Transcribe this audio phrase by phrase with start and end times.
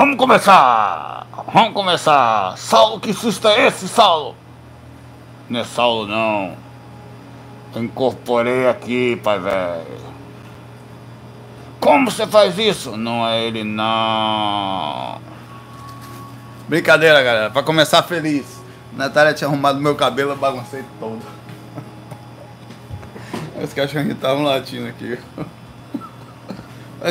[0.00, 1.26] Vamos começar!
[1.52, 2.56] Vamos começar!
[2.56, 4.34] Saulo, que susto é esse, Saulo?
[5.46, 6.56] Não é Saulo, não.
[7.74, 10.00] Eu incorporei aqui, pai velho.
[11.78, 12.96] Como você faz isso?
[12.96, 15.20] Não é ele, não.
[16.66, 17.50] Brincadeira, galera.
[17.50, 18.46] Pra começar feliz.
[18.94, 21.20] Natália tinha arrumado meu cabelo, eu baguncei todo.
[23.62, 25.18] Os cachorrinhos estavam latindo aqui.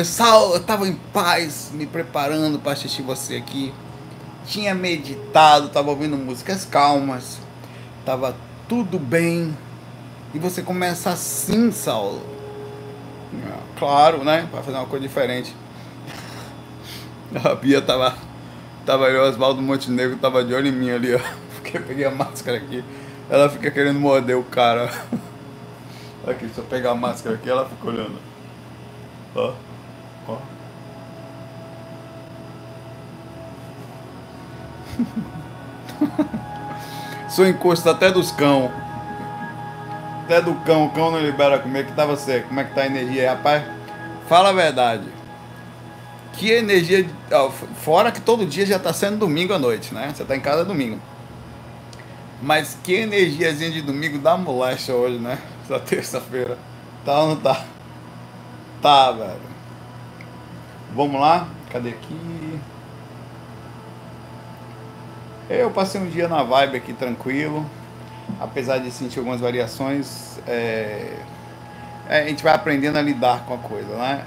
[0.04, 3.74] Saulo, eu tava em paz, me preparando para assistir você aqui.
[4.46, 7.38] Tinha meditado, tava ouvindo músicas calmas.
[8.04, 8.36] Tava
[8.68, 9.56] tudo bem.
[10.32, 12.22] E você começa assim, Saulo.
[13.78, 14.46] Claro, né?
[14.50, 15.54] Para fazer uma coisa diferente.
[17.42, 18.14] A Bia tava.
[18.86, 21.20] Tava eu, Oswaldo Montenegro, tava de olho em mim ali, ó.
[21.56, 22.84] Porque eu peguei a máscara aqui.
[23.28, 24.90] Ela fica querendo morder o cara.
[26.26, 28.18] Aqui, se eu pegar a máscara aqui, ela fica olhando.
[29.34, 29.54] Ó.
[37.28, 38.70] Sou encosto até dos cão.
[40.24, 41.86] Até do cão, o cão não libera comer.
[41.86, 42.40] Que tá você?
[42.40, 43.64] Como é que tá a energia aí, rapaz?
[44.28, 45.04] Fala a verdade.
[46.34, 47.08] Que energia.
[47.76, 50.12] Fora que todo dia já tá sendo domingo à noite, né?
[50.14, 51.00] Você tá em casa domingo.
[52.42, 55.38] Mas que energiazinha de domingo da moléstia hoje, né?
[55.64, 56.58] Essa terça-feira.
[57.04, 57.64] Tá ou não tá?
[58.80, 59.50] Tá, velho.
[60.94, 61.48] Vamos lá?
[61.70, 62.60] Cadê aqui?
[65.50, 67.66] Eu passei um dia na vibe aqui tranquilo.
[68.38, 71.16] Apesar de sentir algumas variações, é...
[72.08, 74.24] É, a gente vai aprendendo a lidar com a coisa, né?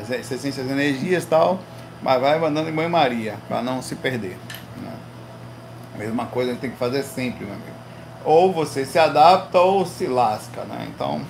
[0.00, 1.58] As essências, as energias e tal,
[2.00, 4.36] mas vai mandando em banho-maria, para não se perder.
[4.80, 4.92] Né?
[5.94, 7.70] A mesma coisa a gente tem que fazer sempre, meu amigo.
[8.24, 10.86] Ou você se adapta ou se lasca, né?
[10.88, 11.20] Então,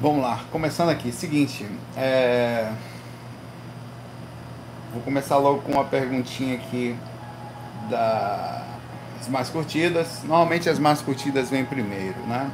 [0.00, 0.40] vamos lá.
[0.50, 1.64] Começando aqui, seguinte,
[1.96, 2.72] é...
[4.92, 6.96] vou começar logo com uma perguntinha aqui
[7.90, 10.22] das mais curtidas.
[10.22, 12.50] Normalmente as mais curtidas vêm primeiro, né?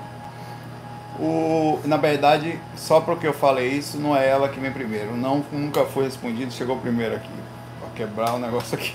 [1.19, 5.17] O, na verdade, só porque eu falei isso, não é ela que vem primeiro.
[5.17, 7.31] Não, nunca foi respondido, chegou primeiro aqui.
[7.81, 8.95] Vou quebrar o negócio aqui.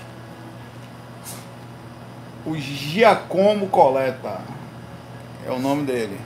[2.44, 4.40] O Giacomo Coleta.
[5.46, 6.20] É o nome dele.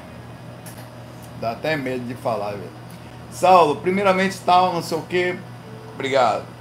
[1.41, 2.71] Dá até medo de falar, velho.
[3.31, 5.38] Saulo, primeiramente tal, não sei o que.
[5.94, 6.56] Obrigado.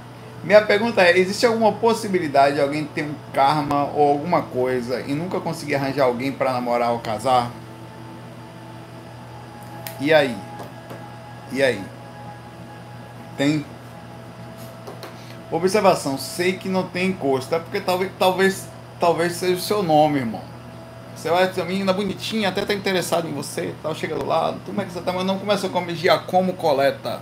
[0.46, 5.12] Minha pergunta é: existe alguma possibilidade de alguém ter um karma ou alguma coisa e
[5.12, 7.50] nunca conseguir arranjar alguém para namorar ou casar?
[10.00, 10.36] E aí?
[11.50, 11.82] E aí?
[13.36, 13.66] Tem
[15.50, 18.68] observação, sei que não tem encosto, é porque talvez talvez
[19.00, 20.42] talvez seja o seu nome, irmão.
[21.16, 24.80] Você vai uma menina bonitinha, até tá interessado em você, tal, chega do lado, como
[24.80, 27.20] é que você tá, mas não começa como coleta.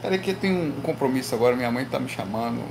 [0.00, 2.62] Peraí que tem um compromisso agora, minha mãe tá me chamando,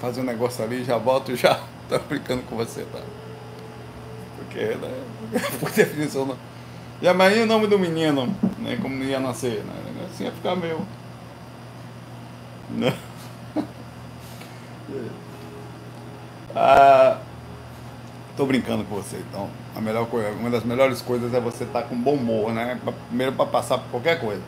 [0.00, 3.00] fazer um negócio ali, já volto, já tá brincando com você, tá?
[4.36, 5.04] Porque, né?
[5.60, 6.36] Por definição, não.
[7.00, 8.26] E amanhã o nome do menino,
[8.58, 8.78] né?
[8.80, 10.06] Como ia nascer, né?
[10.06, 10.80] Assim ia ficar meu.
[12.70, 12.94] Né?
[16.54, 17.18] Ah,
[18.36, 19.48] tô brincando com você, então.
[19.74, 22.78] A melhor coisa, uma das melhores coisas é você estar tá com bom humor, né?
[23.08, 24.42] Primeiro para passar por qualquer coisa.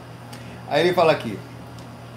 [0.69, 1.39] Aí ele fala aqui: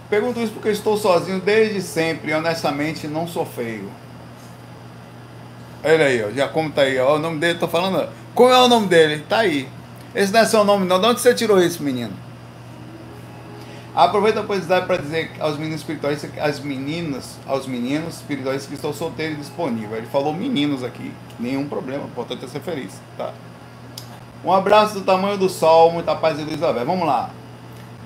[0.09, 3.91] Pergunto isso porque estou sozinho desde sempre e honestamente não sou feio.
[5.83, 8.09] Olha aí, ó, já como tá aí, ó, o nome dele, tô falando.
[8.33, 9.23] Como é o nome dele?
[9.27, 9.67] Tá aí.
[10.15, 10.99] Esse não é seu nome, não.
[10.99, 12.13] De onde você tirou isso, menino?
[13.93, 18.93] Aproveita a oportunidade para dizer aos meninos espirituais, às meninas, aos meninos espirituais que estão
[18.93, 19.99] solteiros e disponíveis.
[19.99, 23.33] Ele falou meninos aqui, nenhum problema, importante é ser feliz, tá?
[24.45, 26.85] Um abraço do tamanho do sol, muita paz e luz, velho.
[26.85, 27.31] Vamos lá.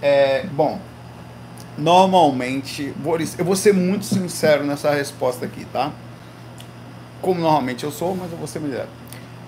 [0.02, 0.80] É, bom,
[1.82, 2.94] normalmente,
[3.38, 5.92] eu vou ser muito sincero nessa resposta aqui, tá?
[7.22, 8.88] Como normalmente eu sou, mas eu vou ser melhor.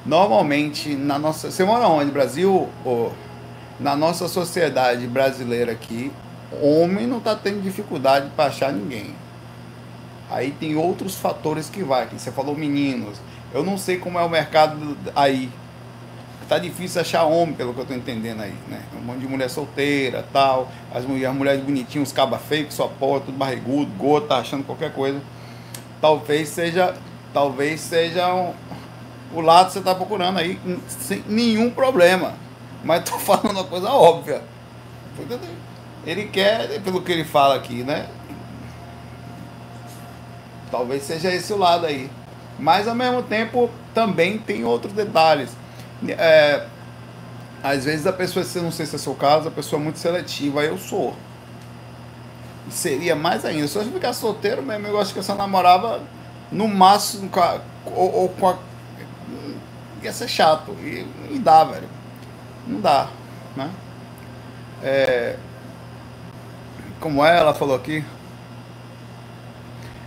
[0.06, 1.50] Normalmente, na nossa.
[1.50, 2.12] Você mora onde?
[2.12, 2.70] Brasil?
[3.80, 6.12] Na nossa sociedade brasileira aqui,
[6.62, 9.16] homem não está tendo dificuldade para achar ninguém.
[10.30, 12.08] Aí tem outros fatores que vai.
[12.08, 13.20] Você falou meninos.
[13.54, 15.50] Eu não sei como é o mercado aí.
[16.48, 18.82] Tá difícil achar homem, pelo que eu tô entendendo aí, né?
[18.98, 20.70] Um monte de mulher solteira, tal.
[20.94, 24.94] As mulheres, as mulheres bonitinhas, os cabas feios, só porra, tudo barrigudo, gota, achando qualquer
[24.94, 25.22] coisa.
[26.02, 26.96] Talvez seja,
[27.34, 28.54] talvez seja um,
[29.34, 32.34] o lado que você tá procurando aí, sem nenhum problema.
[32.84, 34.42] Mas tô falando uma coisa óbvia.
[36.06, 38.08] Ele quer, pelo que ele fala aqui, né?
[40.70, 42.10] Talvez seja esse o lado aí.
[42.60, 45.52] Mas ao mesmo tempo também tem outros detalhes.
[46.08, 46.68] É,
[47.64, 50.64] às vezes a pessoa, não sei se é seu caso, a pessoa é muito seletiva,
[50.64, 51.16] eu sou.
[52.70, 53.68] seria mais ainda.
[53.68, 56.02] Se eu ficar solteiro mesmo, eu acho que eu só namorava
[56.52, 58.58] no máximo com a, ou, ou, com a.
[60.02, 60.72] ia ser chato.
[60.82, 61.88] E, e dá, velho.
[62.68, 63.08] Não dá.
[63.56, 63.70] Né?
[64.82, 65.38] É,
[67.00, 68.04] como é, ela falou aqui.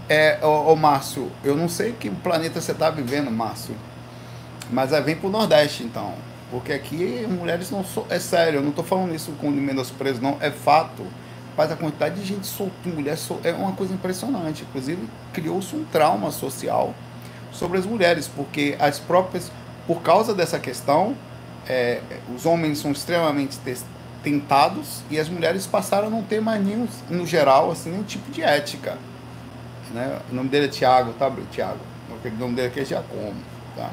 [0.09, 3.75] É, ô, ô Márcio, eu não sei que planeta você está vivendo, Márcio.
[4.71, 6.15] Mas é, vem pro Nordeste, então.
[6.51, 8.05] Porque aqui mulheres não são.
[8.09, 10.37] É sério, eu não estou falando isso com menosprezo, não.
[10.41, 11.05] É fato.
[11.57, 14.63] Mas a quantidade de gente solta, mulher sol, é uma coisa impressionante.
[14.63, 16.95] Inclusive, criou-se um trauma social
[17.51, 19.51] sobre as mulheres, porque as próprias.
[19.87, 21.17] Por causa dessa questão,
[21.69, 22.01] é,
[22.35, 23.57] os homens são extremamente
[24.23, 28.31] tentados e as mulheres passaram a não ter mais nenhum, no geral, assim, nenhum tipo
[28.33, 28.99] de ética.
[29.93, 30.19] Né?
[30.31, 31.79] O nome dele é Tiago, tá, Tiago?
[32.11, 33.37] O nome dele aqui é Giacomo,
[33.77, 33.91] tá?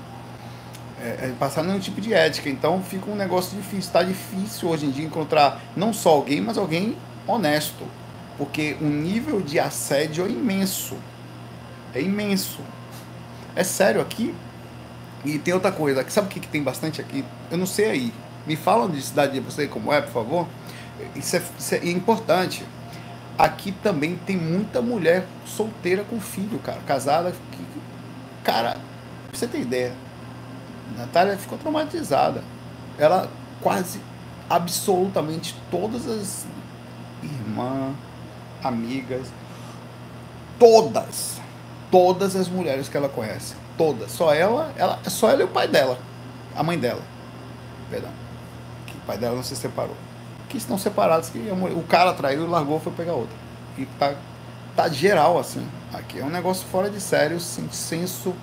[1.04, 2.50] É, é, passar nenhum tipo de ética.
[2.50, 3.80] Então fica um negócio difícil.
[3.80, 6.98] Está difícil hoje em dia encontrar não só alguém, mas alguém
[7.28, 7.86] honesto.
[8.38, 10.96] Porque o nível de assédio é imenso.
[11.94, 12.62] É imenso.
[13.54, 14.34] É sério aqui.
[15.26, 16.10] E tem outra coisa.
[16.10, 17.26] Sabe o que, que tem bastante aqui?
[17.52, 18.14] Eu não sei aí.
[18.48, 20.48] Me falam de cidade de você como é, por favor.
[21.16, 22.66] Isso é, isso é importante.
[23.38, 26.80] Aqui também tem muita mulher solteira com filho, cara.
[26.88, 27.34] Casada.
[27.52, 27.66] Que,
[28.42, 28.78] cara,
[29.30, 29.94] pra você ter ideia
[30.98, 32.44] Natália ficou traumatizada.
[32.98, 33.30] Ela
[33.62, 34.00] quase
[34.50, 36.46] absolutamente todas as
[37.24, 37.96] irmãs,
[38.64, 39.28] amigas,
[40.60, 41.40] todas,
[41.92, 45.68] todas as mulheres que ela conhece, todas, só ela, ela, só ela e o pai
[45.68, 45.98] dela,
[46.56, 47.02] a mãe dela,
[47.90, 48.12] perdão,
[48.86, 49.96] que o pai dela não se separou,
[50.50, 53.36] que estão separados, que mulher, o cara traiu, largou, foi pegar outra,
[53.78, 54.14] e tá,
[54.76, 58.34] tá geral assim, aqui é um negócio fora de sério, sem senso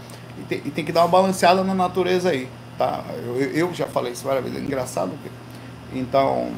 [0.40, 2.48] e tem, e tem, que dar uma balanceada na natureza aí,
[2.78, 3.04] tá?
[3.25, 5.12] Eu, eu já falei isso várias vezes, é engraçado.
[5.92, 6.50] Então,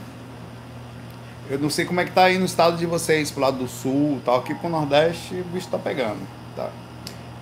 [1.51, 3.69] eu não sei como é que tá aí no estado de vocês, pro lado do
[3.69, 4.37] sul, tal.
[4.37, 6.21] Aqui pro Nordeste o bicho tá pegando,
[6.55, 6.71] tá?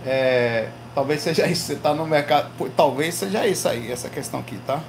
[0.04, 4.58] É, talvez seja isso, você tá no mercado, talvez seja isso aí, essa questão aqui,
[4.66, 4.80] tá?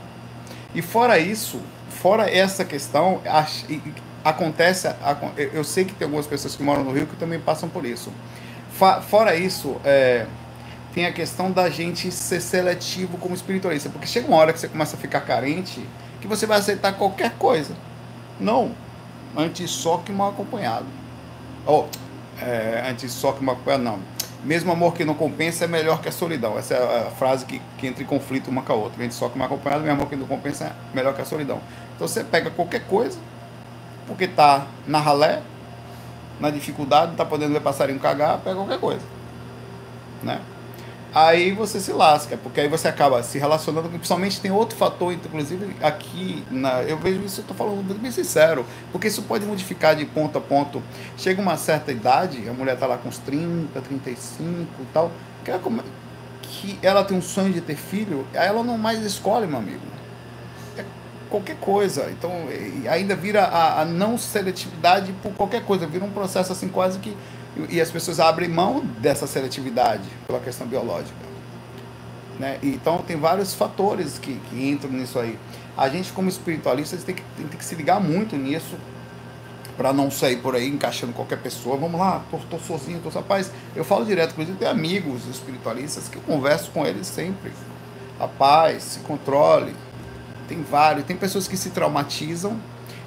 [0.74, 1.60] E fora isso,
[1.90, 3.22] fora essa questão,
[4.24, 4.88] acontece,
[5.54, 8.12] eu sei que tem algumas pessoas que moram no Rio que também passam por isso.
[9.10, 10.26] Fora isso, é,
[10.94, 14.68] tem a questão da gente ser seletivo como espiritualista, porque chega uma hora que você
[14.68, 15.86] começa a ficar carente
[16.20, 17.76] que você vai aceitar qualquer coisa.
[18.40, 18.76] Não,
[19.36, 20.86] antes só que mal acompanhado.
[21.66, 24.00] Ou, oh, é, antes só que mal acompanhado, não.
[24.44, 26.58] Mesmo amor que não compensa é melhor que a solidão.
[26.58, 29.04] Essa é a frase que, que entra em conflito uma com a outra.
[29.04, 31.60] Antes só que mal acompanhado, mesmo amor que não compensa é melhor que a solidão.
[31.96, 33.20] Então você pega qualquer coisa,
[34.08, 35.42] porque tá na ralé,
[36.40, 39.02] na dificuldade, não tá podendo ver passarinho cagar, pega qualquer coisa.
[40.24, 40.42] Né?
[41.14, 45.76] Aí você se lasca, porque aí você acaba se relacionando, principalmente tem outro fator, inclusive
[45.82, 50.06] aqui, na, eu vejo isso, eu estou falando bem sincero, porque isso pode modificar de
[50.06, 50.82] ponto a ponto.
[51.18, 55.12] Chega uma certa idade, a mulher está lá com uns 30, 35 e tal,
[55.44, 55.62] que ela,
[56.42, 59.82] que ela tem um sonho de ter filho, aí ela não mais escolhe, meu amigo.
[60.78, 60.86] É
[61.30, 62.10] qualquer coisa.
[62.10, 62.32] Então,
[62.90, 67.18] ainda vira a, a não seletividade por qualquer coisa, vira um processo assim quase que
[67.70, 71.32] e as pessoas abrem mão dessa seletividade pela questão biológica.
[72.40, 72.58] Né?
[72.64, 75.38] Então tem vários fatores que, que entram nisso aí.
[75.78, 78.76] A gente como espiritualistas tem que, tem, tem que se ligar muito nisso
[79.78, 81.78] para não sair por aí encaixando qualquer pessoa.
[81.78, 83.52] Vamos lá, tô sozinho, tô rapaz.
[83.76, 87.52] Eu falo direto, inclusive tem amigos espiritualistas que eu converso com eles sempre.
[88.20, 89.76] Rapaz, se controle.
[90.48, 92.60] Tem vários, tem pessoas que se traumatizam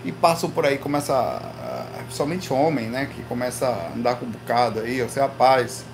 [0.04, 1.14] e passam por aí, começa
[2.10, 5.84] somente homem, né, que começa a andar com um bocado aí, você rapaz,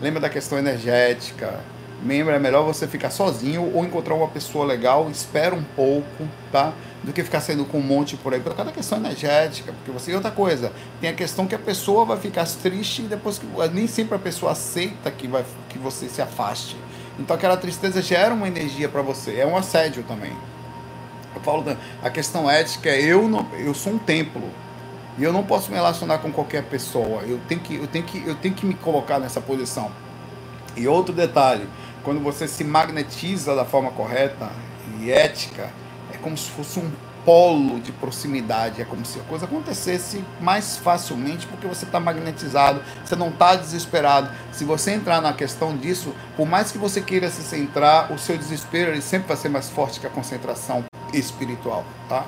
[0.00, 1.60] lembra da questão energética,
[2.04, 6.72] lembra, é melhor você ficar sozinho ou encontrar uma pessoa legal, espera um pouco, tá?
[7.02, 9.90] Do que ficar saindo com um monte por aí, por causa da questão energética, porque
[9.90, 13.38] você, e outra coisa, tem a questão que a pessoa vai ficar triste e depois
[13.38, 16.76] que, nem sempre a pessoa aceita que, vai, que você se afaste.
[17.18, 20.32] Então aquela tristeza gera uma energia para você, é um assédio também.
[21.34, 21.64] Eu falo,
[22.02, 24.42] a questão ética é eu, não, eu sou um templo,
[25.18, 27.22] e eu não posso me relacionar com qualquer pessoa.
[27.22, 29.90] Eu tenho que, eu tenho que, eu tenho que me colocar nessa posição.
[30.76, 31.68] E outro detalhe,
[32.04, 34.48] quando você se magnetiza da forma correta
[35.00, 35.70] e ética,
[36.14, 36.88] é como se fosse um
[37.24, 38.80] polo de proximidade.
[38.80, 43.56] É como se a coisa acontecesse mais facilmente porque você está magnetizado, você não está
[43.56, 44.30] desesperado.
[44.52, 48.38] Se você entrar na questão disso, por mais que você queira se centrar, o seu
[48.38, 52.24] desespero ele sempre vai ser mais forte que a concentração espiritual, tá?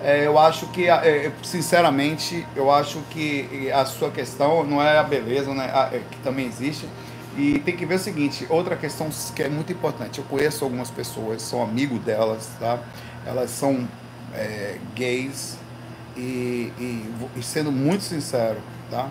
[0.00, 5.02] É, eu acho que, é, sinceramente, eu acho que a sua questão não é a
[5.02, 6.88] beleza, né, a, é, que também existe.
[7.36, 10.18] E tem que ver o seguinte, outra questão que é muito importante.
[10.18, 12.80] Eu conheço algumas pessoas, sou amigo delas, tá?
[13.24, 13.86] Elas são
[14.34, 15.56] é, gays
[16.16, 18.58] e, e, e sendo muito sincero,
[18.90, 19.08] tá?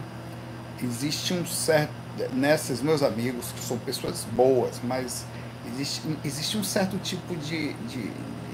[0.84, 1.91] Existe um certo
[2.34, 5.25] nesses meus amigos que são pessoas boas, mas
[5.72, 8.12] existe, existe um certo tipo de, de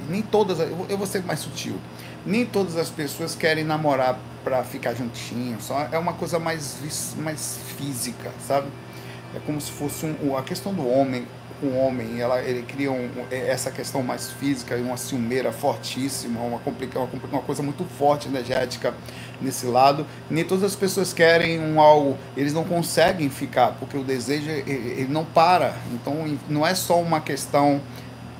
[0.10, 1.78] nem todas, eu vou ser mais sutil.
[2.26, 6.78] Nem todas as pessoas querem namorar para ficar juntinho, só é uma coisa mais
[7.18, 8.68] mais física, sabe?
[9.36, 11.26] É como se fosse um, a questão do homem
[11.64, 17.00] um homem, ela, ele cria um, essa questão mais física uma ciumeira fortíssima, uma, complica,
[17.00, 18.94] uma, uma coisa muito forte, energética
[19.42, 20.06] nesse lado.
[20.30, 24.72] Nem todas as pessoas querem um algo, eles não conseguem ficar, porque o desejo ele,
[24.72, 25.76] ele não para.
[25.94, 27.82] Então não é só uma questão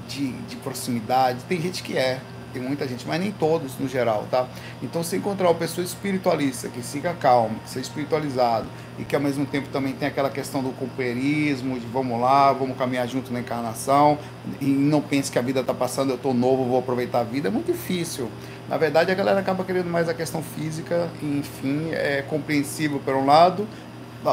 [0.08, 2.20] de, de proximidade, tem gente que é,
[2.54, 4.48] tem muita gente, mas nem todos no geral, tá?
[4.82, 8.68] Então, se encontrar uma pessoa espiritualista, que fica calmo, que seja espiritualizado
[9.00, 12.78] e que ao mesmo tempo também tem aquela questão do companheirismo, de vamos lá, vamos
[12.78, 14.20] caminhar junto na encarnação
[14.62, 17.48] e não pense que a vida está passando, eu estou novo, vou aproveitar a vida,
[17.48, 18.30] é muito difícil.
[18.70, 23.14] Na verdade, a galera acaba querendo mais a questão física, e, enfim, é compreensível por
[23.16, 23.68] um lado.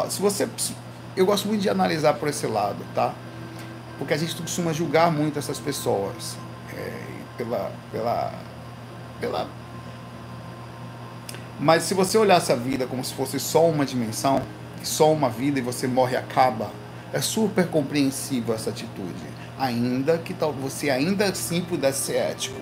[0.09, 0.49] Se você.
[1.17, 3.13] Eu gosto muito de analisar por esse lado, tá?
[3.99, 6.37] Porque a gente costuma julgar muito essas pessoas.
[6.73, 7.10] É,
[7.45, 8.33] pela, pela,
[9.21, 9.49] pela.
[11.59, 14.43] Mas se você olhasse a vida como se fosse só uma dimensão,
[14.83, 16.71] só uma vida e você morre e acaba,
[17.13, 19.41] é super compreensível essa atitude.
[19.59, 22.61] Ainda que tal, você ainda assim pudesse ser ético,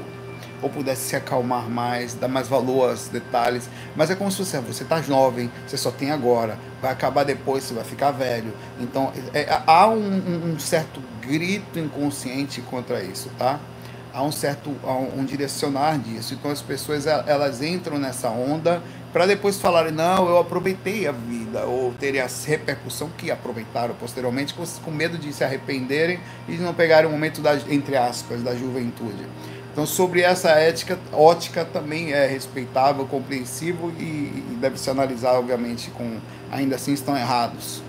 [0.61, 3.68] ou pudesse se acalmar mais, dar mais valor aos detalhes.
[3.94, 7.64] Mas é como se você, você está jovem, você só tem agora, vai acabar depois,
[7.64, 8.52] você vai ficar velho.
[8.80, 13.61] Então é, há um, um certo grito inconsciente contra isso, tá?
[14.12, 16.34] Há um certo há um, direcionar disso.
[16.34, 21.64] Então as pessoas elas entram nessa onda para depois falarem não, eu aproveitei a vida
[21.64, 26.62] ou terem a repercussão que aproveitaram posteriormente com, com medo de se arrependerem e de
[26.62, 29.26] não pegarem o momento da entre aspas da juventude.
[29.72, 35.90] Então sobre essa ética ótica também é respeitável, compreensivo e, e deve se analisar obviamente
[35.90, 36.18] com
[36.50, 37.82] ainda assim estão errados,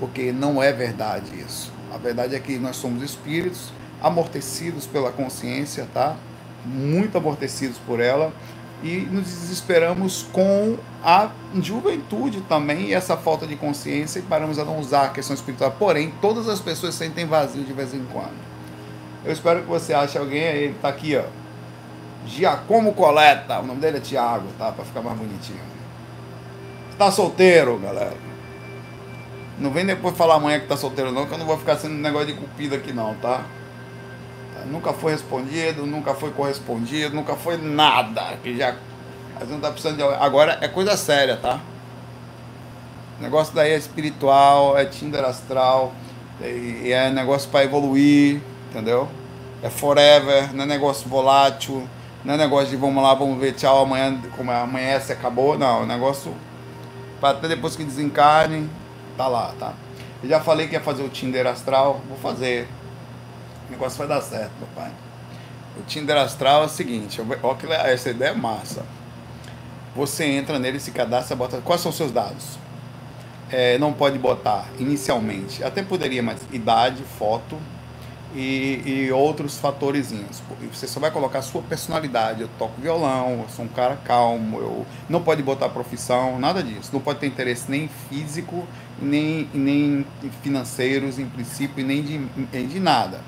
[0.00, 1.72] porque não é verdade isso.
[1.92, 3.70] A verdade é que nós somos espíritos
[4.06, 6.16] amortecidos pela consciência, tá?
[6.64, 8.32] Muito amortecidos por ela
[8.82, 14.64] e nos desesperamos com a juventude também e essa falta de consciência e paramos a
[14.64, 15.74] não usar a questão espiritual.
[15.78, 18.36] Porém, todas as pessoas sentem vazio de vez em quando.
[19.24, 21.24] Eu espero que você ache alguém aí, tá aqui, ó.
[22.26, 24.72] Giacomo Coleta, o nome dele é Tiago, tá?
[24.72, 25.60] Para ficar mais bonitinho.
[26.98, 28.16] Tá solteiro, galera.
[29.58, 31.94] Não vem depois falar amanhã que tá solteiro não, que eu não vou ficar sendo
[31.94, 33.44] negócio de cupido aqui não, tá?
[34.64, 38.36] Nunca foi respondido, nunca foi correspondido, nunca foi nada.
[38.42, 38.76] Que já
[39.36, 40.02] a gente não tá precisando de.
[40.02, 41.60] Agora é coisa séria, tá?
[43.18, 45.92] O negócio daí é espiritual, é Tinder astral,
[46.40, 49.08] é, é negócio para evoluir, entendeu?
[49.62, 51.88] É forever, não é negócio volátil,
[52.24, 55.58] não é negócio de vamos lá, vamos ver, tchau, amanhã, como é, amanhece, acabou.
[55.58, 56.34] Não, é negócio
[57.20, 58.68] para até depois que desencarne,
[59.16, 59.72] tá lá, tá?
[60.22, 62.68] Eu já falei que ia fazer o Tinder astral, vou fazer.
[63.68, 64.92] O negócio vai dar certo, papai.
[65.78, 68.84] O Tinder Astral é o seguinte, ó que essa ideia é massa.
[69.94, 71.60] Você entra nele, se cadastra, bota.
[71.62, 72.58] Quais são os seus dados?
[73.50, 77.56] É, não pode botar inicialmente, até poderia, mas idade, foto
[78.34, 80.42] e, e outros fatorezinhos.
[80.72, 82.42] Você só vai colocar a sua personalidade.
[82.42, 86.90] Eu toco violão, eu sou um cara calmo, eu não pode botar profissão, nada disso.
[86.92, 88.66] Não pode ter interesse nem físico,
[89.00, 90.06] nem, nem
[90.42, 92.18] financeiros, em princípio, nem de,
[92.66, 93.20] de nada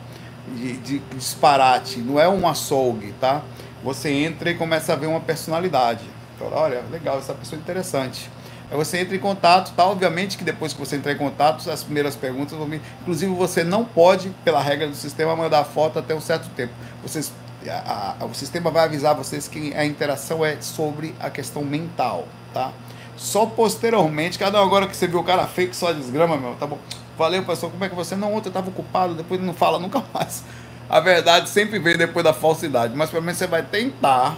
[0.55, 3.43] de, de disparate, não é um açougue, tá?
[3.83, 6.05] Você entra e começa a ver uma personalidade.
[6.35, 8.31] Então, olha, legal, essa pessoa é interessante.
[8.71, 9.85] Aí você entra em contato, tá?
[9.87, 12.83] Obviamente que depois que você entrar em contato, as primeiras perguntas vão vir.
[13.01, 16.73] Inclusive, você não pode, pela regra do sistema, mandar foto até um certo tempo.
[17.03, 17.33] Vocês,
[17.67, 22.29] a, a, o sistema vai avisar vocês que a interação é sobre a questão mental,
[22.53, 22.73] tá?
[23.17, 26.79] Só posteriormente, cada agora que você viu o cara fake só desgrama, meu, tá bom.
[27.19, 28.15] Valeu, pastor, como é que você?
[28.15, 30.45] Não, ontem eu estava ocupado, depois não fala nunca mais.
[30.89, 34.37] A verdade sempre vem depois da falsidade, mas pelo menos você vai tentar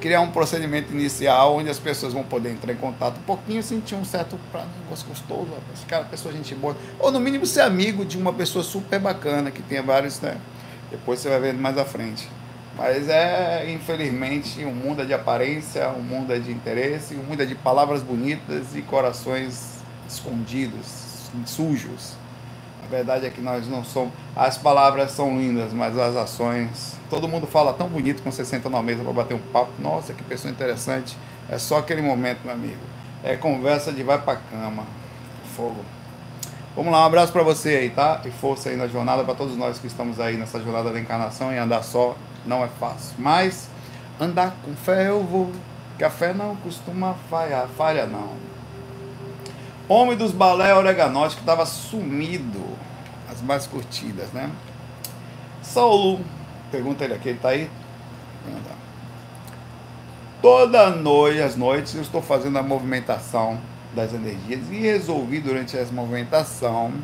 [0.00, 3.94] criar um procedimento inicial onde as pessoas vão poder entrar em contato um pouquinho, sentir
[3.94, 8.04] um certo pra, negócio gostoso, esse cara, pessoa gente boa, ou no mínimo ser amigo
[8.04, 10.38] de uma pessoa super bacana que tenha vários, né?
[10.90, 12.28] Depois você vai ver mais à frente.
[12.76, 17.42] Mas é, infelizmente, um mundo é de aparência, um mundo é de interesse, um mundo
[17.42, 19.76] é de palavras bonitas e corações
[20.08, 21.11] escondidos,
[21.46, 22.14] sujos.
[22.84, 24.12] A verdade é que nós não somos.
[24.34, 26.96] As palavras são lindas, mas as ações.
[27.08, 29.72] Todo mundo fala tão bonito quando você senta na mesa para bater um papo.
[29.78, 31.16] Nossa, que pessoa interessante.
[31.48, 32.80] É só aquele momento, meu amigo.
[33.22, 34.84] É conversa de vai para cama.
[35.56, 35.84] Fogo.
[36.74, 38.22] Vamos lá, um abraço para você aí, tá?
[38.24, 41.52] E força aí na jornada para todos nós que estamos aí nessa jornada da encarnação
[41.52, 43.14] e andar só não é fácil.
[43.18, 43.68] Mas
[44.18, 45.52] andar com fé eu vou
[45.98, 48.51] que a fé não costuma falhar, falha não.
[49.92, 52.64] Homem dos balé oreganote que estava sumido,
[53.30, 54.50] as mais curtidas, né?
[55.60, 56.24] Saulo,
[56.70, 57.70] pergunta ele aqui, ele tá aí?
[60.40, 63.60] Toda noite, às noites, eu estou fazendo a movimentação
[63.94, 66.94] das energias e resolvi durante essa movimentação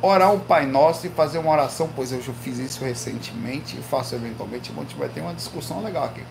[0.00, 3.82] orar um Pai Nosso e fazer uma oração, pois eu já fiz isso recentemente e
[3.82, 6.24] faço eventualmente, gente vai ter uma discussão legal aqui.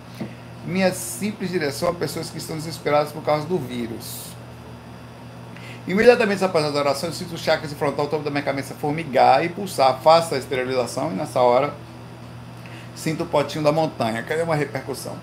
[0.65, 4.28] Minha simples direção a pessoas que estão desesperadas por causa do vírus.
[5.89, 9.99] Imediatamente após a oração, sinto os chakras frontal topo da minha cabeça formigar e pulsar.
[10.03, 11.73] Faço a esterilização e nessa hora
[12.95, 14.21] sinto o potinho da montanha.
[14.21, 15.15] Cadê uma repercussão?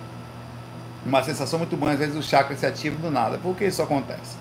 [1.05, 3.39] Uma sensação muito boa, às vezes o chakra se ativa do nada.
[3.39, 4.37] Por que isso acontece?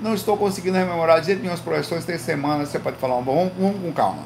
[0.00, 3.52] Não estou conseguindo rememorar de jeito nenhum as projeções, três semanas, você pode falar, vamos,
[3.58, 4.22] vamos com calma.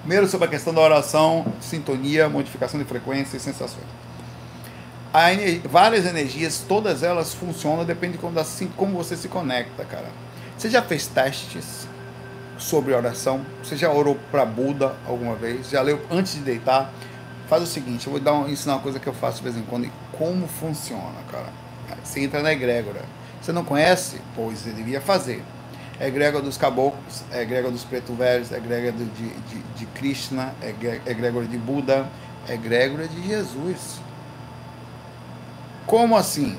[0.00, 3.84] Primeiro sobre a questão da oração, sintonia, modificação de frequência e sensações.
[5.68, 10.08] Várias energias, todas elas funcionam, depende de como, assim, como você se conecta, cara.
[10.56, 11.86] Você já fez testes
[12.58, 13.44] sobre oração?
[13.62, 15.68] Você já orou para Buda alguma vez?
[15.70, 16.92] Já leu antes de deitar?
[17.48, 19.56] Faz o seguinte, eu vou dar um, ensinar uma coisa que eu faço de vez
[19.56, 21.52] em quando e como funciona, cara.
[22.02, 23.02] Você entra na egrégora
[23.42, 24.20] você não conhece?
[24.36, 25.42] Pois você devia fazer.
[25.98, 30.54] É egrégora dos caboclos, é egrégora dos preto velhos, é egrégora de, de, de Krishna,
[30.62, 30.72] é
[31.10, 32.08] egrégora de Buda,
[32.48, 34.00] é egrégora de Jesus.
[35.86, 36.56] Como assim?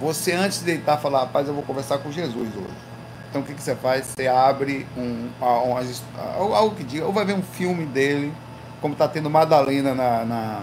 [0.00, 2.90] Você antes de deitar falar, rapaz, eu vou conversar com Jesus hoje.
[3.28, 4.06] Então o que, que você faz?
[4.06, 8.32] Você abre um, um, um, algo que diga, ou vai ver um filme dele,
[8.80, 10.62] como está tendo Madalena na, na,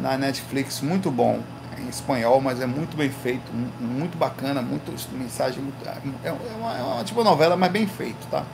[0.00, 1.40] na Netflix, muito bom
[1.78, 6.78] em espanhol, mas é muito bem feito, muito bacana, muito mensagem, muito, é, é, uma,
[6.78, 8.44] é uma tipo novela, mas bem feito, tá?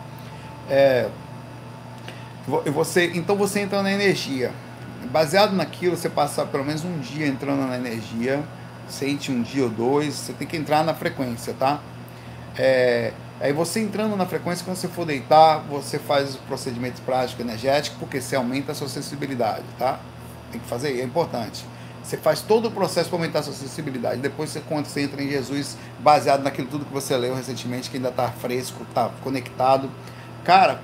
[0.69, 1.09] É,
[2.47, 4.53] você, então você entra na energia.
[5.11, 8.43] Baseado naquilo, você passa pelo menos um dia entrando na energia,
[8.89, 11.81] sente um dia ou dois, você tem que entrar na frequência, tá?
[12.57, 17.43] É, aí você entrando na frequência, quando você for deitar, você faz o procedimento prático
[17.43, 20.01] energético, porque você aumenta a sua sensibilidade, tá?
[20.51, 21.65] Tem que fazer, é importante.
[22.03, 24.21] Você faz todo o processo para aumentar a sua sensibilidade.
[24.21, 27.99] Depois, você, quando você entra em Jesus, baseado naquilo tudo que você leu recentemente, que
[27.99, 29.91] ainda está fresco, está conectado.
[30.43, 30.81] Cara,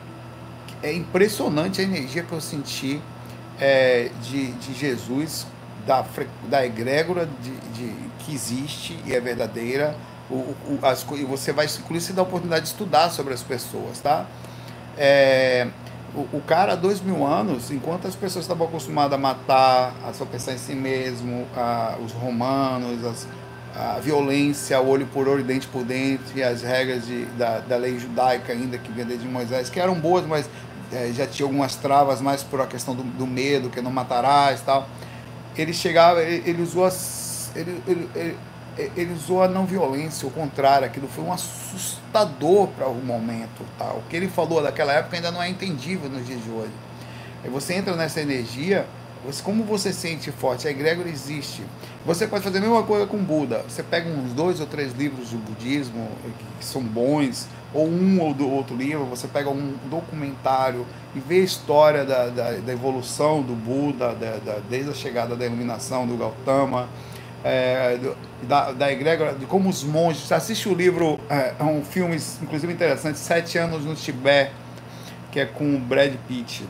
[0.82, 3.00] é impressionante a energia que eu senti
[3.58, 5.46] é, de, de Jesus,
[5.86, 6.04] da,
[6.48, 9.96] da egrégora de, de, que existe e é verdadeira.
[10.30, 14.00] O, o, as, e você vai, inclusive, dar a oportunidade de estudar sobre as pessoas,
[14.00, 14.26] tá?
[14.96, 15.68] É,
[16.14, 20.12] o, o cara há dois mil anos, enquanto as pessoas estavam acostumadas a matar, a
[20.12, 23.26] só pensar em si mesmo, a, os romanos, as,
[23.76, 27.98] a violência, o olho por olho, dente por dente, as regras de, da, da lei
[27.98, 30.48] judaica ainda que vinha desde Moisés, que eram boas, mas
[30.92, 34.60] é, já tinha algumas travas mais por a questão do, do medo, que não matarás
[34.60, 34.88] e tal.
[35.56, 38.08] Ele chegava, ele, ele usou as, ele, ele,
[38.76, 43.64] ele é, usou a não violência, o contrário, aquilo foi um assustador para o momento.
[43.78, 43.92] Tá?
[43.92, 46.72] O que ele falou daquela época ainda não é entendível nos dias de hoje.
[47.42, 48.86] Aí você entra nessa energia,
[49.24, 51.62] você, como você sente forte, a egrégora existe.
[52.04, 53.64] Você pode fazer a mesma coisa com Buda.
[53.68, 56.08] Você pega uns dois ou três livros do budismo
[56.58, 61.40] que são bons, ou um ou do outro livro, você pega um documentário e vê
[61.40, 66.06] a história da, da, da evolução do Buda, da, da, desde a chegada da iluminação
[66.06, 66.88] do Gautama
[67.44, 67.98] é,
[68.44, 70.32] da, da egrégora, de como os monges.
[70.32, 74.50] Assiste o livro, é, é um filme inclusive interessante, Sete Anos no Tibete,
[75.30, 76.64] que é com o Brad Pitt.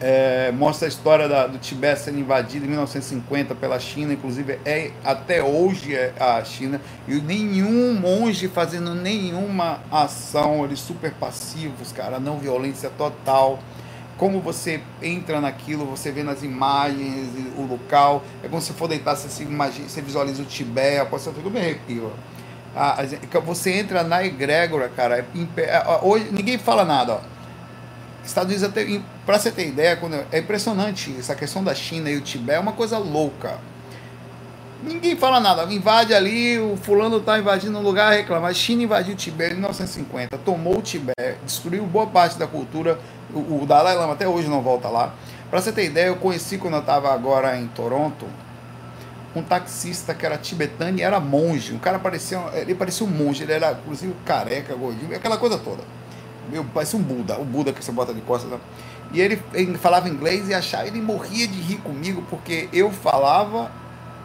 [0.00, 4.92] É, mostra a história da, do Tibete sendo invadido em 1950 pela China, inclusive é
[5.04, 12.18] até hoje é a China, e nenhum monge fazendo nenhuma ação, eles super passivos, cara,
[12.18, 13.58] não violência total
[14.20, 19.16] como você entra naquilo, você vê nas imagens o local, é como se for deitar,
[19.16, 22.12] você, se imagina, você visualiza o Tibete, pode ser tudo bem arrepio.
[22.76, 22.98] Ah,
[23.46, 25.18] você entra na egrégora, cara.
[25.18, 25.24] É
[25.62, 27.14] é, hoje ninguém fala nada.
[27.14, 27.20] Ó.
[28.30, 32.16] Estados Unidos, até, pra você ter ideia, quando, é impressionante essa questão da China e
[32.16, 33.58] o Tibete, é uma coisa louca.
[34.82, 35.70] Ninguém fala nada.
[35.72, 38.48] Invade ali, o fulano tá invadindo um lugar, reclama.
[38.48, 42.98] A China invadiu o Tibete em 1950, tomou o Tibete, destruiu boa parte da cultura
[43.34, 45.14] o, Dalai Lama até hoje não volta lá.
[45.50, 48.26] Para você ter ideia, eu conheci quando eu estava agora em Toronto
[49.34, 51.72] um taxista que era tibetano e era monge.
[51.72, 55.82] O cara parecia, ele parecia um monge, ele era inclusive careca, gordinho, aquela coisa toda.
[56.48, 58.50] Meu, parecia um Buda, o Buda que você bota de costas.
[58.50, 58.58] Né?
[59.12, 63.70] E ele, ele, falava inglês e achava, ele morria de rir comigo porque eu falava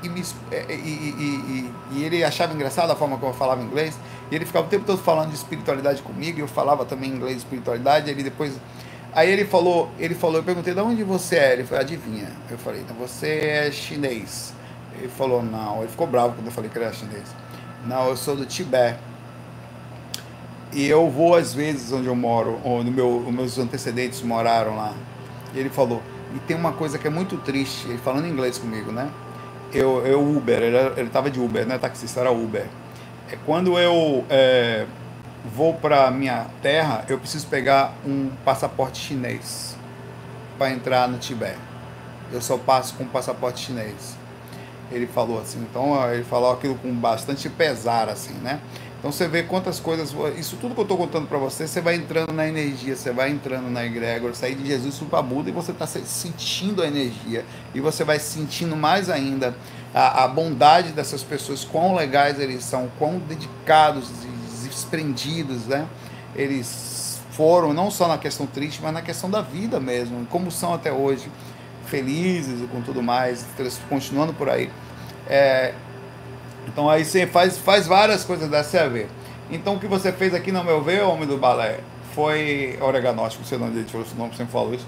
[0.04, 3.98] e, me, e, e, e, ele achava engraçado a forma como eu falava inglês.
[4.32, 7.38] E ele ficava o tempo todo falando de espiritualidade comigo, e eu falava também inglês
[7.38, 8.10] de espiritualidade.
[8.10, 8.54] Ele depois
[9.16, 12.30] Aí ele falou, ele falou, eu perguntei de onde você é, ele falou, adivinha.
[12.52, 14.54] Eu falei, você é chinês.
[14.98, 15.80] Ele falou, não.
[15.80, 17.24] Ele ficou bravo quando eu falei que ele era chinês.
[17.86, 19.00] Não, eu sou do Tibete.
[20.76, 24.94] E eu vou às vezes onde eu moro, onde meu, meus antecedentes moraram lá.
[25.54, 26.04] E ele falou,
[26.36, 29.10] e tem uma coisa que é muito triste, ele falando inglês comigo, né?
[29.74, 31.78] Eu, eu Uber, ele, ele tava de Uber, né?
[31.78, 32.66] Taxista era Uber.
[33.32, 34.86] É, quando eu é,
[35.56, 39.78] vou para minha terra, eu preciso pegar um passaporte chinês
[40.58, 41.58] para entrar no Tibete.
[42.34, 44.18] Eu só passo com um passaporte chinês.
[44.92, 48.60] Ele falou assim, então ele falou aquilo com bastante pesar, assim, né?
[49.06, 51.94] Então você vê quantas coisas, isso tudo que eu estou contando para você, você vai
[51.94, 55.72] entrando na energia, você vai entrando na egrégora, sair de Jesus para Buda e você
[55.72, 59.56] está sentindo a energia e você vai sentindo mais ainda
[59.94, 65.88] a, a, bondade dessas pessoas, quão legais eles são, quão dedicados e desprendidos, né?
[66.36, 70.74] Eles foram não só na questão triste, mas na questão da vida mesmo, como são
[70.74, 71.30] até hoje,
[71.86, 73.46] felizes e com tudo mais,
[73.88, 74.72] continuando por aí.
[75.28, 75.76] É,
[76.68, 79.10] então aí você faz, faz várias coisas dessa a ver.
[79.50, 81.80] Então o que você fez aqui, no meu ver, homem do balé,
[82.14, 84.88] foi oreganóstico, você não falou seu nome, sempre falou isso.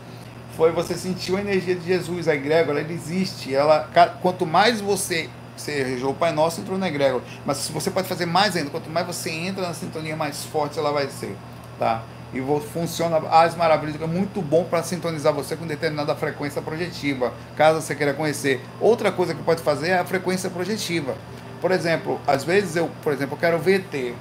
[0.56, 3.54] Foi você sentiu a energia de Jesus, a egrégora, ela existe.
[3.54, 3.88] Ela,
[4.22, 7.24] quanto mais você você regou o Pai Nosso, entrou na egrégora.
[7.46, 10.92] Mas você pode fazer mais ainda, quanto mais você entra na sintonia, mais forte ela
[10.92, 11.36] vai ser.
[11.80, 12.04] Tá?
[12.34, 12.42] E
[12.74, 17.96] funciona as maravilhas, é muito bom para sintonizar você com determinada frequência projetiva, caso você
[17.96, 18.62] queira conhecer.
[18.80, 21.16] Outra coisa que pode fazer é a frequência projetiva.
[21.68, 24.16] Por exemplo, às vezes eu, por exemplo, eu quero VT.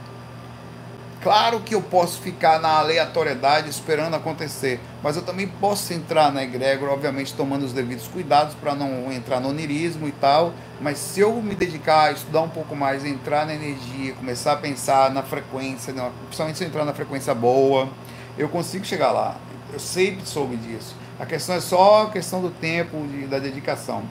[1.23, 6.43] Claro que eu posso ficar na aleatoriedade esperando acontecer, mas eu também posso entrar na
[6.43, 10.55] egrégora, obviamente tomando os devidos cuidados para não entrar no onirismo e tal.
[10.81, 14.57] Mas se eu me dedicar a estudar um pouco mais, entrar na energia, começar a
[14.57, 17.89] pensar na frequência, principalmente se eu entrar na frequência boa,
[18.37, 19.37] eu consigo chegar lá.
[19.73, 20.97] Eu sempre soube disso.
[21.17, 22.97] A questão é só a questão do tempo,
[23.29, 24.03] da dedicação.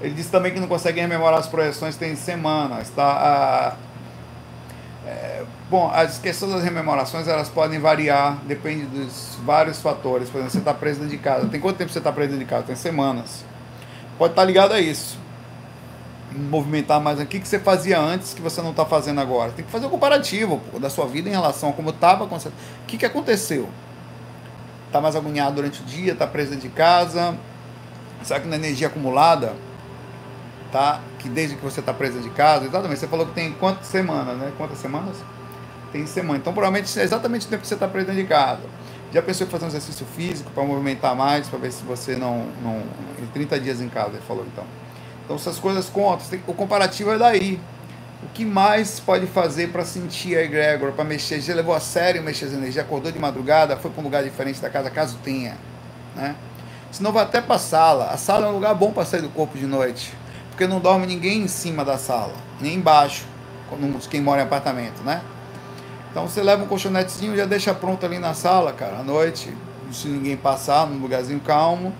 [0.00, 2.88] Ele disse também que não consegue rememorar as projeções tem semanas.
[2.90, 3.76] Tá?
[5.06, 10.28] É, bom, as questões das rememorações elas podem variar, depende dos vários fatores.
[10.28, 11.48] Por exemplo, você está preso dentro de casa.
[11.48, 12.64] Tem quanto tempo você está preso dentro de casa?
[12.64, 13.44] Tem semanas.
[14.16, 15.18] Pode estar tá ligado a isso.
[16.32, 17.18] Movimentar mais.
[17.18, 19.52] O que, que você fazia antes que você não está fazendo agora?
[19.52, 22.24] Tem que fazer um comparativo pô, da sua vida em relação a como estava.
[22.24, 22.50] O
[22.86, 23.68] que, que aconteceu?
[24.86, 26.12] Está mais agoniado durante o dia?
[26.12, 27.36] Está preso dentro de casa?
[28.22, 29.54] Será que na energia acumulada?
[30.70, 31.00] Tá?
[31.18, 32.98] Que desde que você está presa de casa, exatamente.
[33.00, 34.52] Você falou que tem quantas semanas, né?
[34.56, 35.16] Quantas semanas?
[35.92, 36.38] Tem semana.
[36.38, 38.62] Então, provavelmente é exatamente o tempo que você está presa de casa.
[39.12, 42.46] Já pensou em fazer um exercício físico para movimentar mais, para ver se você não,
[42.62, 42.82] não.
[43.20, 44.64] Em 30 dias em casa, ele falou então.
[45.24, 46.26] Então, essas coisas contam.
[46.46, 47.60] O comparativo é daí.
[48.22, 51.40] O que mais pode fazer para sentir a egrégora, para mexer?
[51.40, 52.84] Já levou a sério mexer as energias?
[52.84, 55.56] Acordou de madrugada, foi para um lugar diferente da casa, caso tenha.
[56.14, 56.36] Né?
[56.92, 58.10] Senão vai até para a sala.
[58.10, 60.12] A sala é um lugar bom para sair do corpo de noite
[60.60, 63.24] porque não dorme ninguém em cima da sala, nem embaixo,
[64.10, 65.22] quem mora em apartamento, né?
[66.10, 69.50] Então você leva um colchonetezinho, já deixa pronto ali na sala, cara, à noite,
[69.90, 71.94] se ninguém passar, num lugarzinho calmo,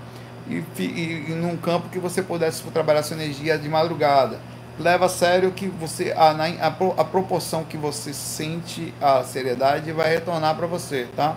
[0.46, 4.38] e, e, e num campo que você pudesse trabalhar sua energia de madrugada.
[4.78, 10.10] Leva a sério que você a, a, a proporção que você sente a seriedade vai
[10.10, 11.34] retornar para você, tá?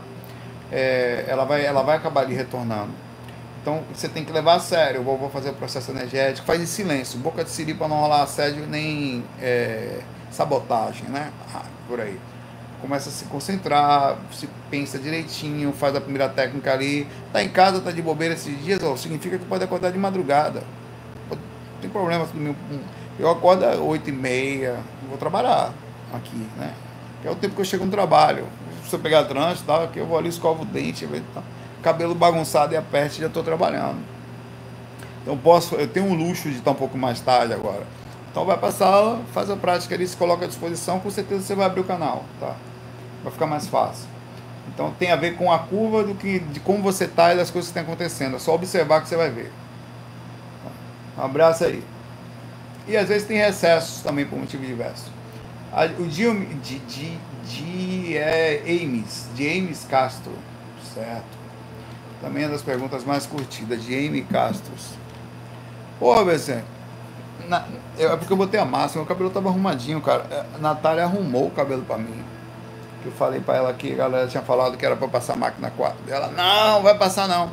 [0.70, 2.92] É, ela, vai, ela vai acabar ali retornando.
[3.64, 4.98] Então você tem que levar a sério.
[4.98, 8.24] Eu vou fazer o processo energético, faz em silêncio, boca de siri para não rolar
[8.24, 11.32] assédio nem é, sabotagem, né?
[11.56, 12.20] Ah, por aí.
[12.82, 17.08] Começa a se concentrar, se pensa direitinho, faz a primeira técnica ali.
[17.32, 20.62] Tá em casa, tá de bobeira esses dias, ó, significa que pode acordar de madrugada.
[21.30, 21.38] Não
[21.80, 22.28] tem problema.
[23.18, 25.74] Eu acordo às 8 e meia, vou trabalhar
[26.14, 26.74] aqui, né?
[27.24, 28.46] É o tempo que eu chego no trabalho.
[28.90, 31.42] Se eu pegar trânsito, tá, que eu vou ali, escovo o dente, tá
[31.84, 34.00] cabelo bagunçado e aperte, já estou trabalhando.
[35.22, 37.84] Então posso, eu tenho um luxo de estar um pouco mais tarde agora.
[38.32, 41.44] Então vai para a sala, faz a prática ali, se coloca à disposição, com certeza
[41.44, 42.56] você vai abrir o canal, tá?
[43.24, 44.08] Vai ficar mais fácil.
[44.74, 47.52] Então tem a ver com a curva do que, de como você está e das
[47.52, 48.38] coisas que estão acontecendo.
[48.38, 49.52] É só observar que você vai ver.
[51.18, 51.84] Um abraço aí.
[52.88, 55.12] E às vezes tem recessos também por motivo diverso.
[56.00, 57.18] O Diomi, de, de,
[57.48, 60.34] de, é, Ames, de Ames Castro,
[60.94, 61.43] certo?
[62.24, 64.92] Também é das perguntas mais curtidas, de Amy Castros.
[66.00, 66.64] Ô, BC,
[67.50, 67.66] na,
[68.00, 70.26] é porque eu botei a máscara, meu cabelo tava arrumadinho, cara.
[70.32, 72.24] É, a Natália arrumou o cabelo pra mim.
[73.06, 75.98] Eu falei pra ela que a galera tinha falado que era pra passar máquina 4.
[76.08, 77.52] Ela, não, vai passar não.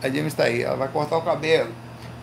[0.00, 1.72] A James tá aí, ela vai cortar o cabelo.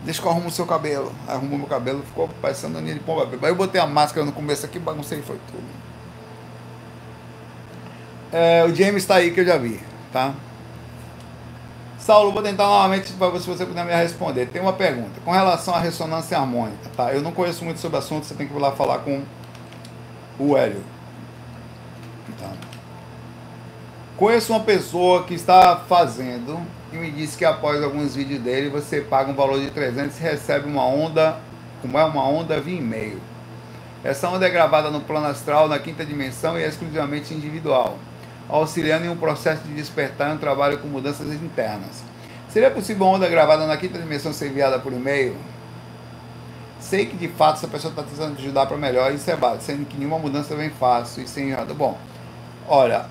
[0.06, 1.12] Deixa que eu arrumo o seu cabelo.
[1.28, 3.28] Arrumou meu cabelo, ficou parecendo aninha de pomba.
[3.30, 5.84] Aí eu botei a máscara no começo aqui, baguncei foi tudo.
[8.32, 9.82] É, o James tá aí que eu já vi,
[10.14, 10.34] tá?
[12.04, 14.48] Saulo, vou tentar novamente para você, você puder me responder.
[14.48, 17.14] Tem uma pergunta com relação à ressonância harmônica, tá?
[17.14, 19.24] Eu não conheço muito sobre o assunto, você tem que ir lá falar com
[20.38, 20.84] o Hélio.
[22.38, 22.52] Tá.
[24.18, 26.60] Conheço uma pessoa que está fazendo
[26.92, 30.24] e me disse que após alguns vídeos dele você paga um valor de 300 e
[30.24, 31.38] recebe uma onda,
[31.82, 33.22] como é uma onda via e-mail.
[34.04, 37.98] Essa onda é gravada no plano astral, na quinta dimensão e é exclusivamente individual
[38.50, 42.04] auxiliando em um processo de despertar e um trabalho com mudanças internas.
[42.50, 45.36] Seria possível uma onda gravada na quinta dimensão ser enviada por e-mail?
[46.80, 49.86] Sei que de fato essa pessoa está tentando ajudar para melhor, isso é básico, sendo
[49.86, 51.74] que nenhuma mudança vem fácil e sem nada.
[51.74, 51.98] Bom,
[52.68, 53.06] olha,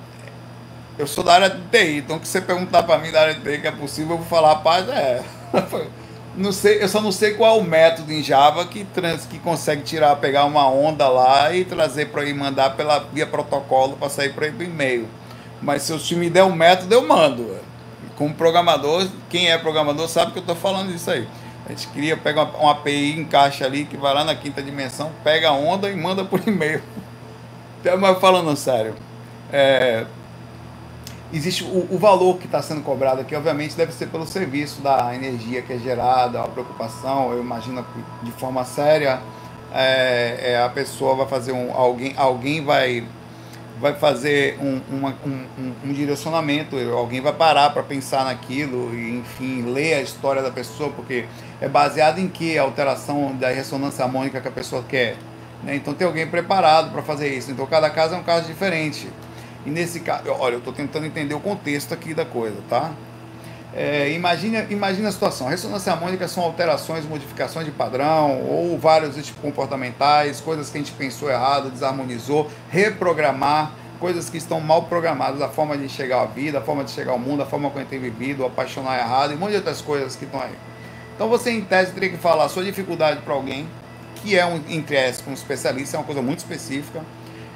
[0.99, 3.40] eu sou da área de TI, então que você perguntar para mim da área de
[3.40, 5.23] TI que é possível, eu vou falar, paz, é.
[6.35, 9.38] Não sei, eu só não sei qual é o método em Java que, trans, que
[9.38, 14.09] consegue tirar, pegar uma onda lá e trazer para ir mandar pela via protocolo para
[14.09, 15.07] sair para e-mail.
[15.62, 17.57] Mas se o time der um método, eu mando.
[18.16, 21.27] Como programador, quem é programador sabe que eu estou falando disso aí.
[21.64, 25.12] A gente cria, pega uma, uma API, encaixa ali, que vai lá na quinta dimensão,
[25.22, 26.83] pega a onda e manda por e-mail.
[28.01, 28.94] Mas falando sério,
[29.53, 30.05] é,
[31.33, 35.14] existe o, o, valor que está sendo cobrado aqui, obviamente, deve ser pelo serviço da
[35.14, 37.85] energia que é gerada, a preocupação, eu imagino
[38.22, 39.20] de forma séria,
[39.72, 41.72] é, é, a pessoa vai fazer um.
[41.75, 43.05] Alguém, alguém vai
[43.83, 49.62] vai fazer um, uma, um, um, direcionamento, alguém vai parar para pensar naquilo e, enfim,
[49.62, 51.25] ler a história da pessoa, porque
[51.61, 55.16] é baseado em que a alteração da ressonância harmônica que a pessoa quer.
[55.64, 55.75] Né?
[55.75, 57.51] Então, tem alguém preparado para fazer isso.
[57.51, 59.09] Então, cada caso é um caso diferente.
[59.66, 62.92] E nesse caso, olha, eu estou tentando entender o contexto aqui da coisa, tá?
[63.75, 65.49] É, imagine, imagine a situação.
[65.49, 70.93] Ressonância harmônica são alterações, modificações de padrão ou vários tipos comportamentais, coisas que a gente
[70.93, 76.59] pensou errado, desarmonizou, reprogramar coisas que estão mal programadas, a forma de chegar à vida,
[76.59, 79.31] a forma de chegar ao mundo, a forma como a gente tem vivido, apaixonar errado
[79.31, 80.57] e um monte de outras coisas que estão aí.
[81.15, 83.69] Então você, em tese, teria que falar a sua dificuldade para alguém,
[84.17, 87.01] que é um, um especialista, é uma coisa muito específica.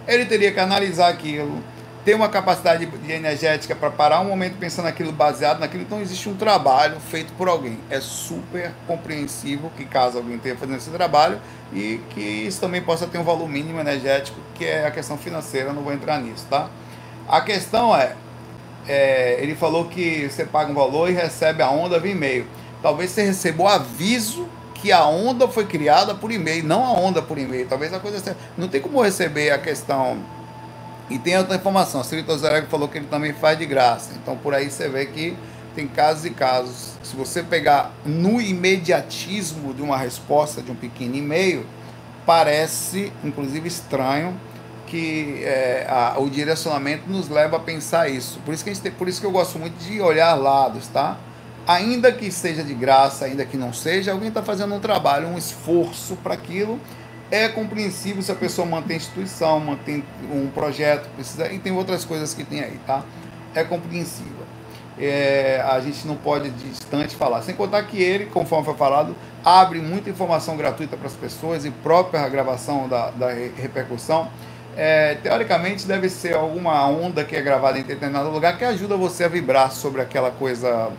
[0.06, 1.60] Ele teria que analisar aquilo,
[2.06, 5.82] ter uma capacidade de energética para parar um momento pensando naquilo, baseado naquilo.
[5.82, 7.80] Então existe um trabalho feito por alguém.
[7.90, 11.40] É super compreensível que caso alguém esteja fazendo esse trabalho
[11.72, 15.72] e que isso também possa ter um valor mínimo energético, que é a questão financeira,
[15.72, 16.70] não vou entrar nisso, tá?
[17.28, 18.14] A questão é,
[18.86, 22.46] é ele falou que você paga um valor e recebe a onda via e-mail.
[22.82, 27.20] Talvez você receba o aviso que a onda foi criada por e-mail, não a onda
[27.20, 27.66] por e-mail.
[27.66, 28.36] Talvez a coisa seja.
[28.56, 30.35] Não tem como receber a questão
[31.08, 34.12] e tem outra informação, o Srito Zarego falou que ele também faz de graça.
[34.20, 35.36] Então por aí você vê que
[35.74, 36.92] tem casos e casos.
[37.02, 41.66] Se você pegar no imediatismo de uma resposta de um pequeno e-mail,
[42.24, 44.38] parece inclusive estranho
[44.86, 48.40] que é, a, o direcionamento nos leva a pensar isso.
[48.44, 51.18] Por isso, que gente por isso que eu gosto muito de olhar lados, tá?
[51.66, 55.36] Ainda que seja de graça, ainda que não seja, alguém está fazendo um trabalho, um
[55.36, 56.80] esforço para aquilo
[57.30, 62.32] é compreensível se a pessoa mantém instituição, mantém um projeto, precisa, e tem outras coisas
[62.34, 63.02] que tem aí, tá?
[63.54, 64.46] É compreensível.
[64.98, 67.42] É, a gente não pode distante falar.
[67.42, 71.70] Sem contar que ele, conforme foi falado, abre muita informação gratuita para as pessoas e
[71.70, 74.30] própria gravação da, da repercussão.
[74.76, 79.24] É, teoricamente deve ser alguma onda que é gravada em determinado lugar que ajuda você
[79.24, 80.90] a vibrar sobre aquela coisa.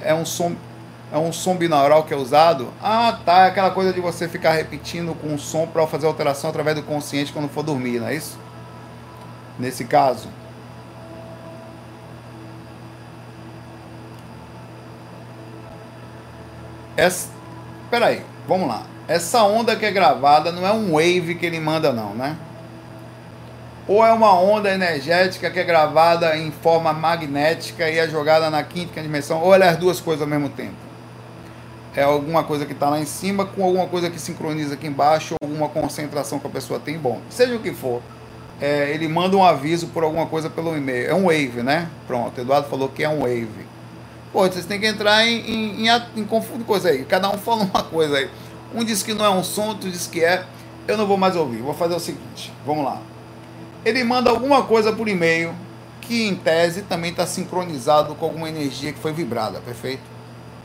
[0.00, 0.54] É um som
[1.12, 2.72] é um som binaural que é usado.
[2.82, 6.50] Ah, tá, é aquela coisa de você ficar repetindo com o som para fazer alteração
[6.50, 8.38] através do consciente quando for dormir, não é isso?
[9.58, 10.28] Nesse caso.
[16.96, 17.28] Essa,
[17.90, 18.82] peraí, vamos lá.
[19.06, 22.36] Essa onda que é gravada não é um wave que ele manda não, né?
[23.86, 28.62] Ou é uma onda energética que é gravada em forma magnética e é jogada na
[28.62, 30.87] quinta dimensão, ou ela é as duas coisas ao mesmo tempo
[31.98, 35.34] é alguma coisa que está lá em cima com alguma coisa que sincroniza aqui embaixo,
[35.42, 36.96] alguma concentração que a pessoa tem.
[36.96, 38.00] Bom, seja o que for,
[38.60, 41.10] é, ele manda um aviso por alguma coisa pelo e-mail.
[41.10, 41.90] É um wave, né?
[42.06, 43.48] Pronto, Eduardo falou que é um wave.
[44.32, 46.24] Pô, vocês têm que entrar em, em, em, em
[46.64, 47.04] coisa aí.
[47.04, 48.30] Cada um fala uma coisa aí.
[48.72, 50.44] Um diz que não é um som, outro diz que é.
[50.86, 51.62] Eu não vou mais ouvir.
[51.62, 53.02] Vou fazer o seguinte: vamos lá.
[53.84, 55.52] Ele manda alguma coisa por e-mail
[56.00, 60.17] que, em tese, também está sincronizado com alguma energia que foi vibrada, perfeito?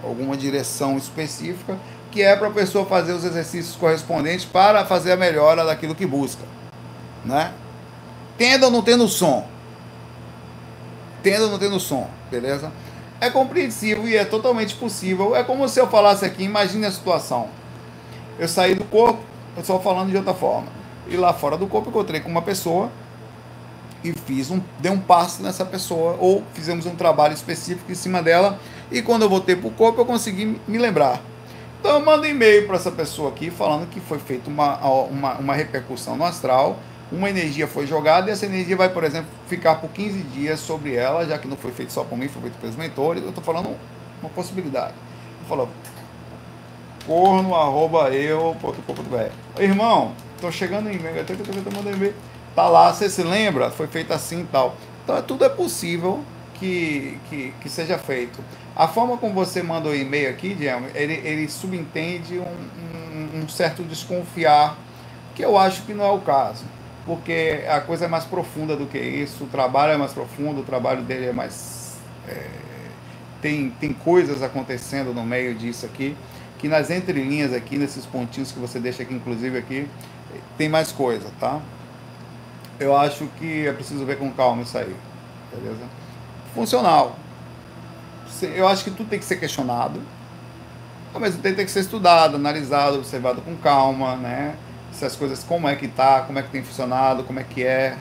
[0.04, 1.78] Alguma direção específica,
[2.12, 6.06] que é para a pessoa fazer os exercícios correspondentes para fazer a melhora daquilo que
[6.06, 6.44] busca.
[7.26, 7.52] Né?
[8.38, 9.48] Tendo ou não tendo som.
[11.24, 12.72] Tendo ou não tendo som, beleza?
[13.20, 15.36] É compreensível e é totalmente possível.
[15.36, 17.48] É como se eu falasse aqui, imagine a situação.
[18.38, 19.20] Eu saí do corpo,
[19.56, 20.68] eu só falando de outra forma.
[21.08, 22.92] E lá fora do corpo encontrei com uma pessoa
[24.04, 28.22] e fiz um, dei um passo nessa pessoa, ou fizemos um trabalho específico em cima
[28.22, 28.60] dela
[28.94, 31.20] E quando eu voltei para o corpo, eu consegui me lembrar.
[31.80, 35.54] Então eu mando e-mail para essa pessoa aqui falando que foi feita uma, uma, uma
[35.56, 36.78] repercussão no astral,
[37.12, 40.94] uma energia foi jogada e essa energia vai, por exemplo, ficar por 15 dias sobre
[40.94, 43.24] ela, já que não foi feito só por mim, foi feito pelos mentores.
[43.24, 43.76] Eu estou falando
[44.22, 44.94] uma possibilidade.
[45.42, 45.70] Eu falo,
[47.08, 48.56] corno, arroba eu,
[49.58, 52.14] Irmão, tô chegando em e-mail, tô, tô, tô, tô mandando e-mail.
[52.56, 53.72] Tá lá, você se lembra?
[53.72, 54.76] Foi feito assim e tal.
[55.04, 58.40] Então tudo é possível que, que, que seja feito.
[58.76, 63.50] A forma como você manda o e-mail aqui, Diego, ele, ele subentende um, um, um,
[63.50, 64.76] certo desconfiar,
[65.36, 66.66] que eu acho que não é o caso.
[67.06, 70.64] Porque a coisa é mais profunda do que isso, o trabalho é mais profundo, o
[70.64, 71.98] trabalho dele é mais.
[72.28, 72.48] É,
[73.42, 76.16] tem, tem coisas acontecendo no meio disso aqui,
[76.58, 79.88] que nas entrelinhas aqui, nesses pontinhos que você deixa aqui, inclusive aqui,
[80.58, 81.60] tem mais coisa, tá?
[82.80, 84.96] Eu acho que é preciso ver com calma isso aí,
[85.54, 85.84] beleza?
[86.56, 87.23] Funcional.
[88.46, 90.00] Eu acho que tudo tem que ser questionado,
[91.14, 94.56] ao mesmo tempo tem que ser estudado, analisado, observado com calma, né?
[94.92, 97.64] Se as coisas, como é que tá, como é que tem funcionado, como é que
[97.64, 97.96] é,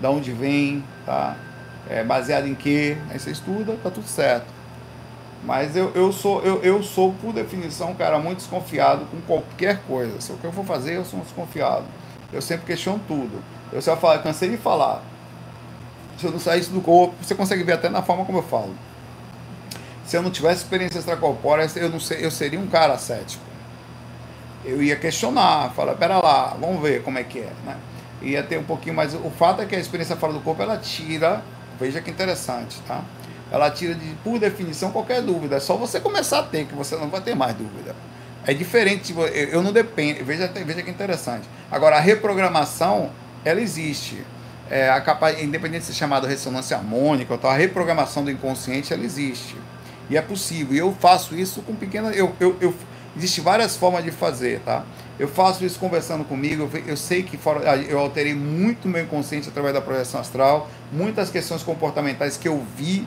[0.00, 1.36] da onde vem, tá?
[1.88, 2.96] É, baseado em quê?
[3.10, 4.46] Aí você estuda, tá tudo certo.
[5.44, 9.80] Mas eu, eu, sou, eu, eu sou, por definição, um cara muito desconfiado com qualquer
[9.86, 10.20] coisa.
[10.20, 11.84] Se o que eu for fazer, eu sou um desconfiado.
[12.32, 13.42] Eu sempre questiono tudo.
[13.72, 15.02] Eu só falo, cansei de falar.
[16.18, 18.74] Se eu não saísse do corpo, você consegue ver até na forma como eu falo.
[20.08, 23.44] Se eu não tivesse experiência extracorpórea, eu, não sei, eu seria um cara cético.
[24.64, 27.76] Eu ia questionar, falar, pera lá, vamos ver como é que é, né?
[28.22, 29.12] Ia ter um pouquinho mais.
[29.12, 31.42] O fato é que a experiência fora do corpo, ela tira,
[31.78, 33.04] veja que interessante, tá?
[33.52, 35.56] ela tira de, por definição qualquer dúvida.
[35.56, 37.94] É só você começar a ter, que você não vai ter mais dúvida.
[38.46, 39.14] É diferente,
[39.50, 41.46] eu não dependo, veja, veja que interessante.
[41.70, 43.10] Agora, a reprogramação,
[43.44, 44.24] ela existe.
[44.70, 49.04] É, a capa, independente de ser chamado ressonância harmônica, ou a reprogramação do inconsciente, ela
[49.04, 49.54] existe.
[50.10, 50.74] E é possível.
[50.74, 52.16] E eu faço isso com pequenas.
[52.16, 52.74] Eu, eu, eu,
[53.16, 54.84] existe várias formas de fazer, tá?
[55.18, 56.68] Eu faço isso conversando comigo.
[56.72, 60.68] Eu, eu sei que fora, eu alterei muito meu inconsciente através da projeção astral.
[60.92, 63.06] Muitas questões comportamentais que eu vi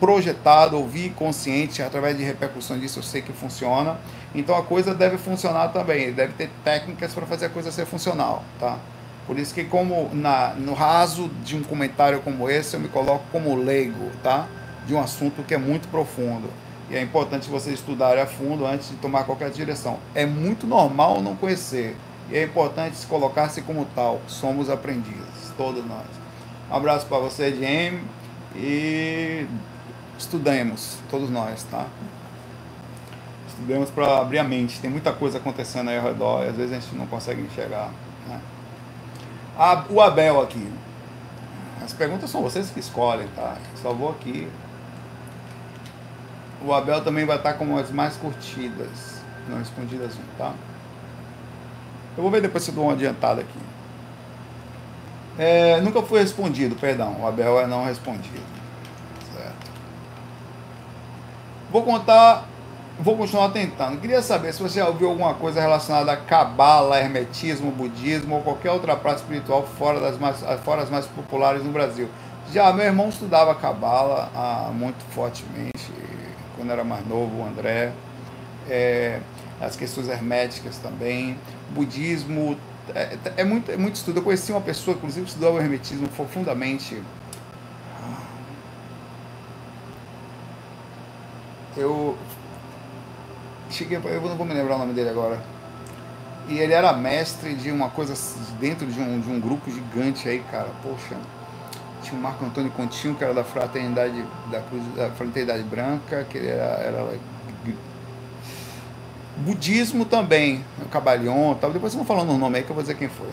[0.00, 3.98] projetado, ouvir consciente, através de repercussões disso eu sei que funciona.
[4.34, 8.42] Então a coisa deve funcionar também, deve ter técnicas para fazer a coisa ser funcional,
[8.58, 8.78] tá?
[9.26, 13.24] Por isso que como na, no raso de um comentário como esse, eu me coloco
[13.30, 14.48] como leigo, tá?
[14.86, 16.48] De um assunto que é muito profundo.
[16.90, 19.98] E é importante você estudar a fundo antes de tomar qualquer direção.
[20.14, 21.96] É muito normal não conhecer.
[22.30, 24.20] E é importante se colocar-se como tal.
[24.26, 26.06] Somos aprendizes, todos nós.
[26.70, 28.02] Um abraço para você, DM.
[28.56, 29.46] E
[30.18, 31.86] estudemos, todos nós, tá?
[33.48, 34.80] Estudemos para abrir a mente.
[34.80, 37.90] Tem muita coisa acontecendo aí ao redor e às vezes a gente não consegue enxergar.
[38.26, 38.40] Né?
[39.56, 40.72] A, o Abel aqui.
[41.82, 43.56] As perguntas são vocês que escolhem, tá?
[43.80, 44.48] Só vou aqui.
[46.62, 50.52] O Abel também vai estar como as mais curtidas, não respondidas, tá?
[52.16, 53.58] Eu vou ver depois se eu dou uma adiantada aqui.
[55.38, 57.16] É, nunca foi respondido, perdão.
[57.20, 58.60] O Abel é não respondido.
[61.70, 62.46] Vou contar,
[62.98, 64.00] vou continuar tentando.
[64.00, 68.96] Queria saber se você ouviu alguma coisa relacionada a cabala, hermetismo, budismo ou qualquer outra
[68.96, 72.08] prática espiritual fora das mais, fora as mais populares no Brasil.
[72.52, 75.92] Já meu irmão estudava cabala ah, muito fortemente
[76.60, 77.92] quando era mais novo, o André.
[78.68, 79.20] É,
[79.60, 81.38] as questões herméticas também.
[81.70, 82.56] Budismo
[82.94, 84.18] é, é, muito, é muito estudo.
[84.18, 87.00] Eu conheci uma pessoa, inclusive, que estudou o hermetismo profundamente
[91.76, 92.16] eu
[93.70, 95.40] cheguei, eu não vou me lembrar o nome dele agora.
[96.48, 98.14] E ele era mestre de uma coisa
[98.58, 100.68] dentro de um, de um grupo gigante aí, cara.
[100.82, 101.16] Poxa,
[102.02, 106.38] tinha o Marco Antônio Continho, que era da Fraternidade da Cruz, da Fraternidade Branca, que
[106.38, 107.18] era, era
[109.38, 111.72] budismo também, o Cabalion, tal.
[111.72, 113.28] Depois vocês vão falando o nome aí que eu vou dizer quem foi.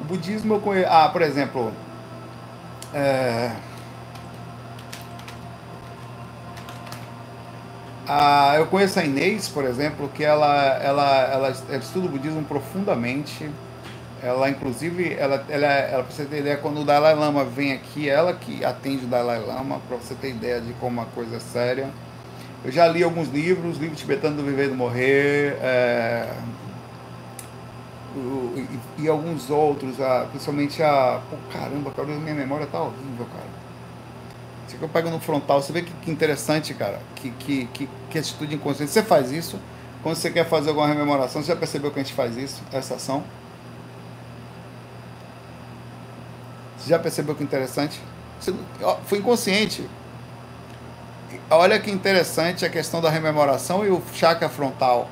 [0.00, 1.72] O budismo eu conheço, ah, por exemplo,
[2.92, 3.50] é,
[8.06, 13.50] Ah, eu conheço a Inês, por exemplo, que ela, ela, ela, estuda o budismo profundamente.
[14.24, 18.08] Ela, inclusive, ela, ela, ela para você ter ideia, quando o Dalai Lama vem aqui,
[18.08, 21.40] ela que atende o Dalai Lama, para você ter ideia de como a coisa é
[21.40, 21.90] séria.
[22.64, 26.32] Eu já li alguns livros, livro tibetano do Viver e do Morrer, é,
[28.16, 31.20] e, e, alguns outros, ah, principalmente a.
[31.28, 33.64] Pô, caramba, cara, minha memória tá horrível, cara
[34.76, 35.62] que eu pego no frontal.
[35.62, 37.00] Você vê que, que interessante, cara.
[37.16, 38.92] Que, que, que, que, atitude inconsciente.
[38.92, 39.58] Você faz isso.
[40.02, 42.96] Quando você quer fazer alguma rememoração, você já percebeu que a gente faz isso, essa
[42.96, 43.24] ação?
[46.84, 47.98] Você já percebeu que interessante?
[49.06, 49.88] Foi inconsciente.
[51.48, 55.08] olha que interessante a questão da rememoração e o chakra frontal.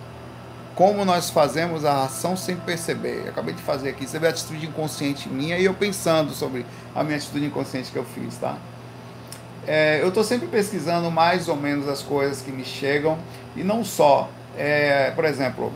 [0.74, 3.22] Como nós fazemos a ação sem perceber.
[3.24, 4.06] Eu acabei de fazer aqui.
[4.06, 7.96] Você vê a atitude inconsciente minha e eu pensando sobre a minha atitude inconsciente que
[7.96, 8.58] eu fiz, tá?
[9.66, 13.16] É, eu estou sempre pesquisando mais ou menos as coisas que me chegam
[13.56, 14.28] e não só.
[14.58, 15.72] É, por exemplo,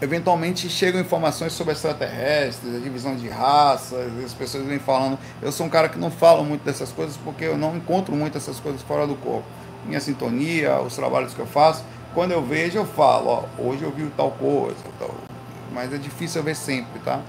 [0.00, 5.18] eventualmente chegam informações sobre extraterrestres, a divisão de raças, as pessoas vêm falando.
[5.40, 8.36] Eu sou um cara que não fala muito dessas coisas porque eu não encontro muito
[8.36, 9.46] essas coisas fora do corpo.
[9.86, 11.84] Minha sintonia, os trabalhos que eu faço,
[12.14, 15.14] quando eu vejo, eu falo, ó, hoje eu vi tal coisa, tal.
[15.72, 17.20] mas é difícil eu ver sempre, tá?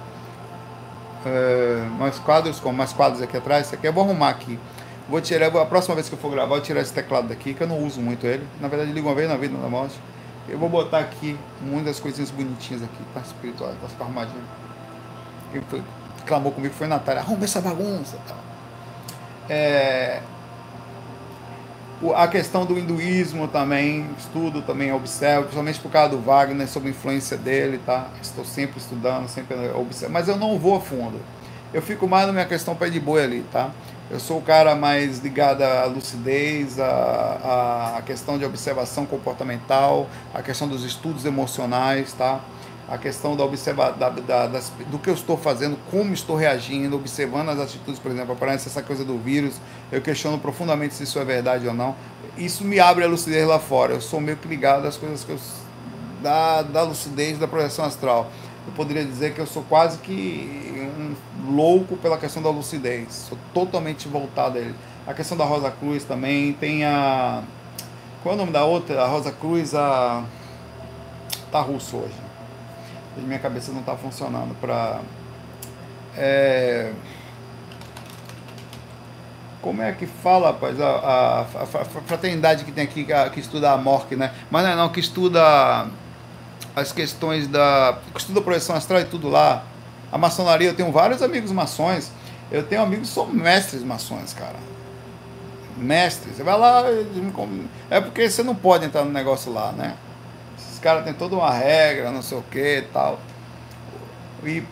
[1.25, 4.57] É, mais quadros, como mais quadros aqui atrás, isso aqui eu vou arrumar aqui.
[5.09, 7.53] Vou tirar, a próxima vez que eu for gravar, eu vou tirar esse teclado daqui,
[7.53, 8.45] que eu não uso muito ele.
[8.59, 9.95] Na verdade, ligo uma vez na vida da morte.
[10.47, 14.43] Eu vou botar aqui muitas coisinhas bonitinhas aqui, tá espiritual, tá ficar arrumadinho.
[15.51, 15.83] Quem foi,
[16.25, 18.17] clamou comigo foi Natália, arruma essa bagunça.
[19.49, 20.21] É,
[22.15, 26.91] a questão do hinduísmo também, estudo também, observo, principalmente por causa do Wagner, sobre a
[26.91, 28.07] influência dele, tá?
[28.21, 31.19] Estou sempre estudando, sempre observo, mas eu não vou a fundo.
[31.73, 33.71] Eu fico mais na minha questão pé de boi ali, tá?
[34.09, 40.41] Eu sou o cara mais ligado à lucidez, à, à questão de observação comportamental, a
[40.41, 42.39] questão dos estudos emocionais, tá?
[42.87, 46.95] A questão da observa, da, da, das, do que eu estou fazendo, como estou reagindo,
[46.95, 49.55] observando as atitudes, por exemplo, aparece essa coisa do vírus,
[49.91, 51.93] eu questiono profundamente se isso é verdade ou não.
[52.37, 53.91] Isso me abre a lucidez lá fora.
[53.91, 55.39] Eu sou meio que ligado às coisas que eu,
[56.23, 58.31] da, da lucidez, da projeção astral
[58.67, 63.13] eu poderia dizer que eu sou quase que um louco pela questão da lucidez.
[63.29, 64.75] Sou totalmente voltado a ele.
[65.07, 66.51] A questão da Rosa Cruz também.
[66.53, 67.43] Tem a.
[68.21, 69.01] Qual é o nome da outra?
[69.01, 70.23] A Rosa Cruz, a.
[71.49, 72.13] Tá russo hoje.
[73.17, 74.99] Minha cabeça não está funcionando para.
[76.15, 76.91] É...
[79.61, 80.79] Como é que fala, rapaz?
[80.79, 81.65] A, a, a,
[82.05, 84.33] fraternidade que tem aqui, que estuda a morte, né?
[84.51, 85.87] Mas não é não, que estuda
[86.77, 87.97] as questões da.
[88.15, 89.63] Estuda projeção astral e tudo lá.
[90.11, 92.11] A maçonaria, eu tenho vários amigos maçons.
[92.51, 94.55] Eu tenho amigos que são mestres maçons, cara.
[95.75, 96.37] Mestres.
[96.37, 96.83] Você vai lá.
[97.89, 99.97] É porque você não pode entrar no negócio lá, né?
[100.55, 103.19] Esses caras têm toda uma regra, não sei o que e tal.
[104.43, 104.63] E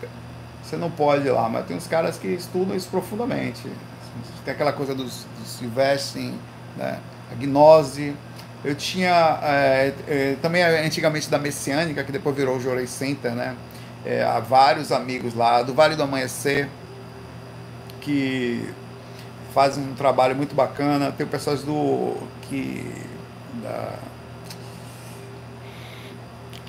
[0.62, 3.64] você não pode ir lá, mas tem uns caras que estudam isso profundamente.
[4.45, 6.36] Tem aquela coisa dos, dos Silvestre,
[6.78, 6.99] né?
[7.32, 8.16] a gnose
[8.66, 13.55] eu tinha é, é, também antigamente da Messiânica, que depois virou o Jorei Center, né?
[14.03, 16.68] É, há vários amigos lá, do Vale do Amanhecer,
[18.01, 18.68] que
[19.53, 21.11] fazem um trabalho muito bacana.
[21.11, 22.18] Tem pessoas do.
[22.43, 22.91] que.
[23.61, 23.93] Da,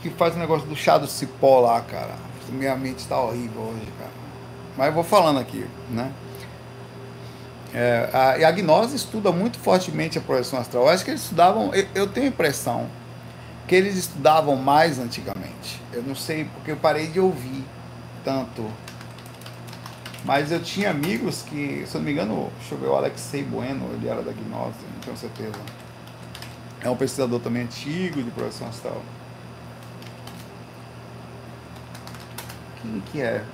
[0.02, 2.14] que faz o negócio do chá do cipó lá, cara.
[2.50, 4.10] Minha mente está horrível hoje, cara.
[4.76, 6.12] Mas eu vou falando aqui, né?
[7.78, 10.84] É, a, e a gnose estuda muito fortemente a projeção astral.
[10.84, 12.88] Eu acho que eles estudavam, eu, eu, tenho a impressão
[13.68, 15.78] que eles estudavam mais antigamente.
[15.92, 17.62] Eu não sei, porque eu parei de ouvir
[18.24, 18.64] tanto.
[20.24, 23.42] Mas eu tinha amigos que, se eu não me engano, deixa eu ver, o Alexei
[23.42, 25.60] Bueno, ele era da gnose, não tenho certeza.
[26.80, 29.02] É um pesquisador também antigo de projeção astral.
[32.80, 33.44] Quem que é?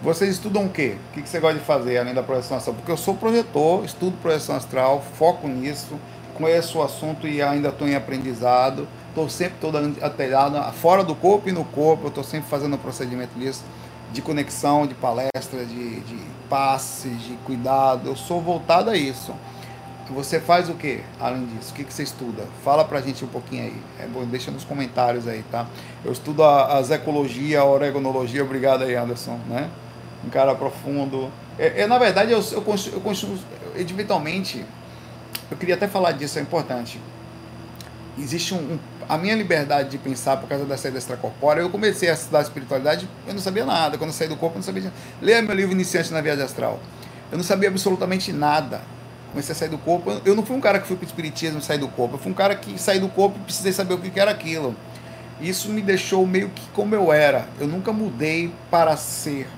[0.00, 0.96] Vocês estudam o quê?
[1.10, 2.76] O que você gosta de fazer além da projeção astral?
[2.76, 5.98] Porque eu sou projetor, estudo projeção astral, foco nisso,
[6.34, 8.86] conheço o assunto e ainda estou em aprendizado.
[9.08, 12.78] Estou sempre todo atelhado, fora do corpo e no corpo, eu estou sempre fazendo um
[12.78, 13.64] procedimento disso,
[14.12, 18.08] de conexão, de palestra, de, de passe, de cuidado.
[18.08, 19.34] Eu sou voltado a isso.
[20.10, 21.72] Você faz o que além disso?
[21.72, 22.44] O que, que você estuda?
[22.64, 23.76] Fala pra gente um pouquinho aí.
[24.00, 25.66] É bom, deixa nos comentários aí, tá?
[26.04, 28.42] Eu estudo a, as ecologia, a oregonologia.
[28.42, 29.68] Obrigado aí, Anderson, né?
[30.24, 31.30] um cara profundo.
[31.58, 33.38] É, é na verdade, eu, eu, eu construo,
[33.76, 34.64] eventualmente,
[35.50, 37.00] eu queria até falar disso, é importante.
[38.18, 38.78] Existe um, um,
[39.08, 41.60] a minha liberdade de pensar por causa da saída extracorpórea.
[41.60, 43.96] Eu comecei a estudar espiritualidade, eu não sabia nada.
[43.96, 44.92] Quando eu saí do corpo, eu não sabia.
[45.22, 46.80] Leia meu livro Iniciante na Viagem Astral.
[47.30, 48.80] Eu não sabia absolutamente nada.
[49.30, 50.20] Comecei a sair do corpo.
[50.24, 52.14] Eu não fui um cara que fui para o espiritismo e saí do corpo.
[52.14, 54.74] Eu fui um cara que saí do corpo e precisei saber o que era aquilo.
[55.40, 57.48] Isso me deixou meio que como eu era.
[57.60, 59.48] Eu nunca mudei para ser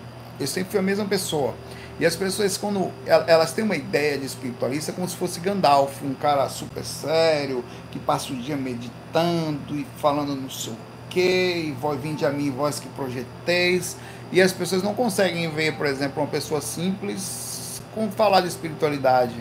[0.40, 1.54] eu sempre fui a mesma pessoa.
[1.98, 6.02] E as pessoas, quando elas têm uma ideia de espiritualista, é como se fosse Gandalf,
[6.02, 7.62] um cara super sério,
[7.92, 10.76] que passa o dia meditando e falando não sei o
[11.10, 13.98] quê, e voz, vinde a mim, voz que projeteis.
[14.32, 19.34] E as pessoas não conseguem ver, por exemplo, uma pessoa simples com falar de espiritualidade.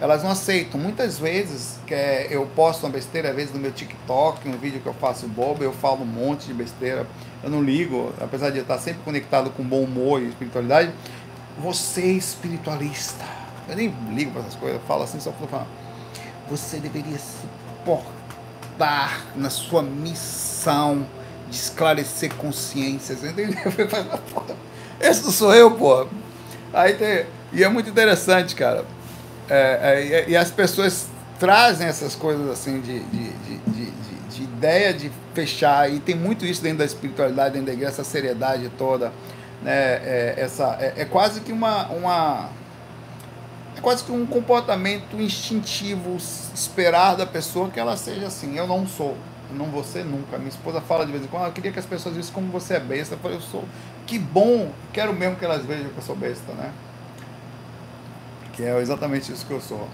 [0.00, 0.80] Elas não aceitam.
[0.80, 4.80] Muitas vezes que é, eu posto uma besteira, às vezes no meu TikTok, um vídeo
[4.80, 7.06] que eu faço bobo, eu falo um monte de besteira.
[7.42, 10.92] Eu não ligo, apesar de eu estar sempre conectado com bom humor e espiritualidade.
[11.58, 13.24] Você é espiritualista.
[13.68, 15.66] Eu nem ligo para essas coisas, eu falo assim só falar.
[16.50, 17.46] Você deveria se
[17.84, 21.06] portar na sua missão
[21.48, 23.22] de esclarecer consciências.
[23.22, 23.58] Entendeu?
[25.00, 26.06] Esse sou eu, pô.
[26.72, 28.84] Aí tem, e é muito interessante, cara.
[29.54, 33.90] É, é, e as pessoas trazem essas coisas assim de, de, de, de,
[34.30, 38.04] de ideia de fechar, e tem muito isso dentro da espiritualidade, dentro da igreja, essa
[38.04, 39.12] seriedade toda.
[39.62, 39.72] Né?
[39.74, 42.48] É, essa, é, é quase que uma, uma.
[43.76, 46.16] É quase que um comportamento instintivo
[46.54, 48.56] esperar da pessoa que ela seja assim.
[48.56, 49.18] Eu não sou
[49.52, 50.38] não ser nunca.
[50.38, 52.50] Minha esposa fala de vez em quando, ah, eu queria que as pessoas vissem como
[52.50, 53.16] você é besta.
[53.16, 53.64] Eu falei, eu sou,
[54.06, 56.72] que bom, quero mesmo que elas vejam que eu sou besta, né?
[58.52, 59.88] Que é exatamente isso que eu sou.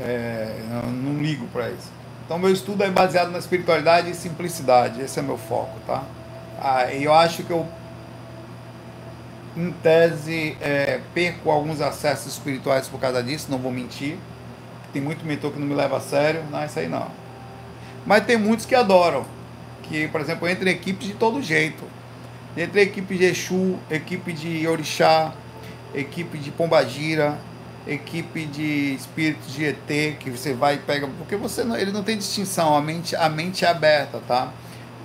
[0.00, 1.90] É, eu não ligo para isso.
[2.24, 5.00] Então, meu estudo é baseado na espiritualidade e simplicidade.
[5.00, 6.02] Esse é meu foco, tá?
[6.60, 7.66] Ah, eu acho que eu,
[9.56, 14.16] em tese, é, perco alguns acessos espirituais por causa disso, não vou mentir.
[14.92, 16.42] Tem muito mentor que não me leva a sério.
[16.50, 17.08] Não, isso aí não.
[18.04, 19.24] Mas tem muitos que adoram.
[19.84, 21.84] Que, por exemplo, entre equipes de todo jeito.
[22.56, 25.32] Entre equipe de Exu, equipe de Orixá,
[25.96, 27.38] equipe de Pombagira,
[27.86, 31.08] equipe de espíritos de ET, que você vai e pega.
[31.18, 34.52] Porque você não, ele não tem distinção, a mente, a mente é aberta, tá?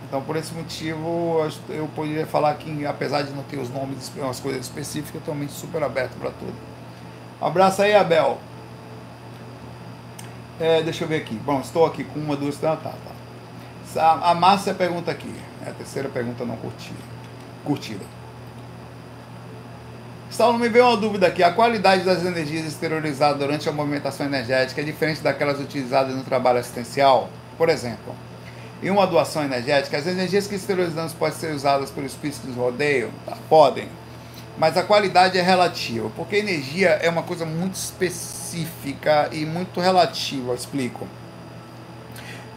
[0.07, 1.39] Então, por esse motivo,
[1.69, 5.37] eu poderia falar que, apesar de não ter os nomes, umas coisas específicas, eu tenho
[5.37, 6.53] mente super aberta para tudo.
[7.41, 8.37] Um abraço aí, Abel.
[10.59, 11.35] É, deixa eu ver aqui.
[11.35, 14.01] Bom, estou aqui com uma, duas, três, tá, tá.
[14.01, 15.33] A, a Márcia pergunta aqui.
[15.65, 16.99] É a terceira pergunta não curtida.
[17.63, 18.20] curtida.
[20.31, 21.43] Saulo, me veio uma dúvida aqui.
[21.43, 26.57] A qualidade das energias exteriorizadas durante a movimentação energética é diferente daquelas utilizadas no trabalho
[26.57, 27.29] assistencial?
[27.57, 28.15] Por exemplo,
[28.81, 32.55] em uma doação energética, as energias que exteriorizamos podem ser usadas pelos espíritos que nos
[32.55, 33.09] rodeiam?
[33.25, 33.89] Tá, podem.
[34.57, 40.53] Mas a qualidade é relativa, porque energia é uma coisa muito específica e muito relativa,
[40.53, 41.09] explico.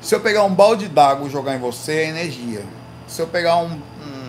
[0.00, 2.62] Se eu pegar um balde d'água e jogar em você, é energia.
[3.08, 4.23] Se eu pegar um, um,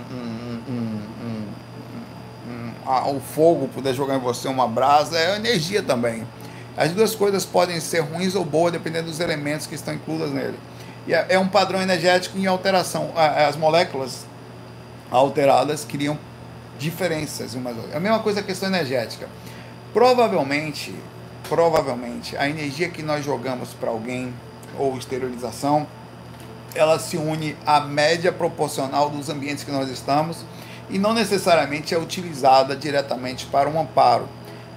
[2.86, 6.26] um fogo puder jogar em você uma brasa, é energia também.
[6.78, 10.60] As duas coisas podem ser ruins ou boas, dependendo dos elementos que estão incluídos nele.
[11.08, 13.12] E é, é um padrão energético em alteração.
[13.16, 14.26] As moléculas
[15.10, 16.18] alteradas criam
[16.78, 19.28] diferenças umas É a mesma coisa a questão energética.
[19.94, 20.94] Provavelmente,
[21.48, 24.34] provavelmente a energia que nós jogamos para alguém
[24.78, 25.88] ou esterilização,
[26.74, 30.44] ela se une à média proporcional dos ambientes que nós estamos
[30.90, 34.28] e não necessariamente é utilizada diretamente para um amparo.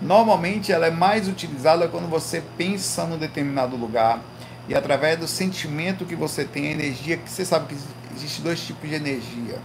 [0.00, 4.20] Normalmente ela é mais utilizada quando você pensa num determinado lugar
[4.68, 7.80] e através do sentimento que você tem, a energia, que você sabe que
[8.14, 9.58] existe dois tipos de energia.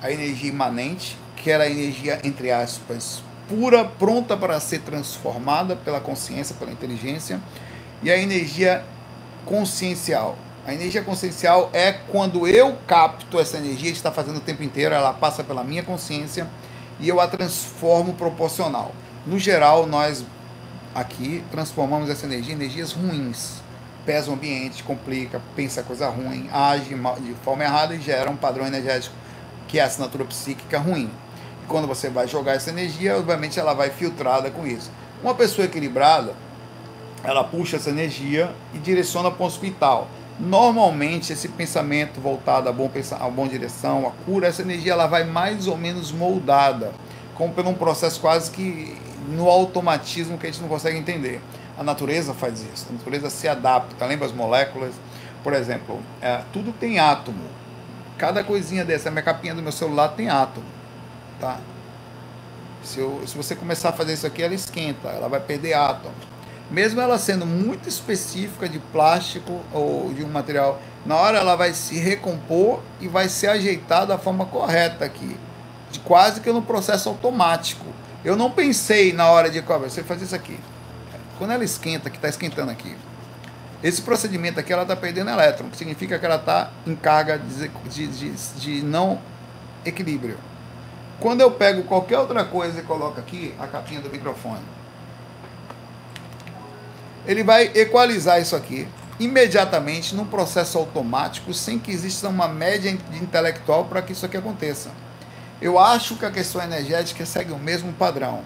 [0.00, 6.00] A energia imanente, que era a energia entre aspas pura, pronta para ser transformada pela
[6.00, 7.40] consciência, pela inteligência,
[8.02, 8.84] e a energia
[9.44, 10.38] consciencial.
[10.66, 15.12] A energia consciencial é quando eu capto essa energia, está fazendo o tempo inteiro, ela
[15.12, 16.46] passa pela minha consciência
[17.00, 18.92] e eu a transformo proporcional.
[19.26, 20.24] No geral, nós
[20.94, 23.60] aqui transformamos essa energia em energias ruins.
[24.06, 28.66] Pesa o ambiente, complica, pensa coisa ruim, age de forma errada e gera um padrão
[28.66, 29.14] energético
[29.68, 31.10] que é a assinatura psíquica ruim
[31.68, 34.90] quando você vai jogar essa energia, obviamente ela vai filtrada com isso.
[35.22, 36.34] Uma pessoa equilibrada,
[37.24, 40.08] ela puxa essa energia e direciona para o hospital.
[40.42, 45.22] Normalmente, esse pensamento voltado a bom, a bom direção, a cura, essa energia ela vai
[45.22, 46.92] mais ou menos moldada,
[47.34, 48.96] como por um processo quase que
[49.28, 51.40] no automatismo que a gente não consegue entender.
[51.78, 54.04] A natureza faz isso, a natureza se adapta.
[54.04, 54.92] Lembra as moléculas?
[55.44, 57.44] Por exemplo, é, tudo tem átomo.
[58.18, 60.82] Cada coisinha dessa, a minha capinha do meu celular tem átomo
[61.42, 61.58] tá?
[62.84, 66.14] Se, eu, se você começar a fazer isso aqui, ela esquenta, ela vai perder átomo.
[66.72, 71.74] Mesmo ela sendo muito específica de plástico ou de um material, na hora ela vai
[71.74, 75.36] se recompor e vai ser ajeitada da forma correta aqui,
[75.90, 77.84] de quase que no processo automático.
[78.24, 80.58] Eu não pensei na hora de você fazer isso aqui.
[81.36, 82.96] Quando ela esquenta, que está esquentando aqui,
[83.82, 87.68] esse procedimento aqui ela está perdendo elétron, que significa que ela está em carga de,
[87.68, 89.20] de, de, de não
[89.84, 90.38] equilíbrio.
[91.20, 94.62] Quando eu pego qualquer outra coisa e coloco aqui a capinha do microfone,
[97.26, 98.86] ele vai equalizar isso aqui
[99.18, 104.90] imediatamente num processo automático, sem que exista uma média intelectual para que isso aqui aconteça.
[105.60, 108.40] Eu acho que a questão energética segue o mesmo padrão.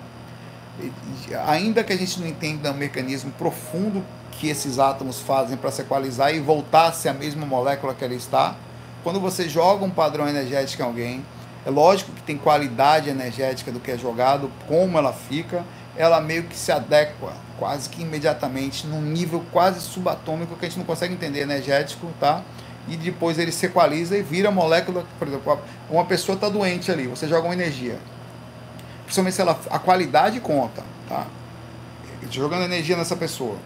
[1.46, 5.80] ainda que a gente não entenda o mecanismo profundo que esses átomos fazem para se
[5.80, 8.54] equalizar e voltar a ser a mesma molécula que ela está,
[9.02, 11.26] quando você joga um padrão energético em alguém,
[11.64, 15.64] é lógico que tem qualidade energética do que é jogado, como ela fica,
[15.96, 20.78] ela meio que se adequa quase que imediatamente num nível quase subatômico que a gente
[20.78, 22.42] não consegue entender energético, tá?
[22.88, 25.58] E depois ele se equaliza e vira molécula, por exemplo,
[25.90, 27.98] uma pessoa está doente ali, você joga uma energia.
[29.04, 31.26] Principalmente se ela a qualidade conta, tá?
[32.30, 33.56] Jogando energia nessa pessoa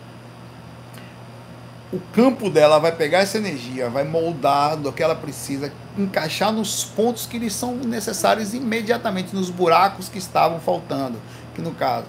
[1.92, 6.84] o campo dela vai pegar essa energia, vai moldar do que ela precisa, encaixar nos
[6.84, 11.20] pontos que lhe são necessários imediatamente, nos buracos que estavam faltando.
[11.52, 12.06] Que no caso,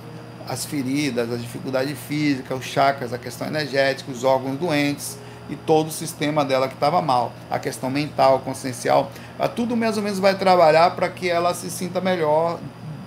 [0.48, 5.18] as feridas, a dificuldade física, os chakras, a questão energética, os órgãos doentes
[5.50, 9.12] e todo o sistema dela que estava mal, a questão mental, consciencial,
[9.56, 12.60] tudo mais ou menos vai trabalhar para que ela se sinta melhor,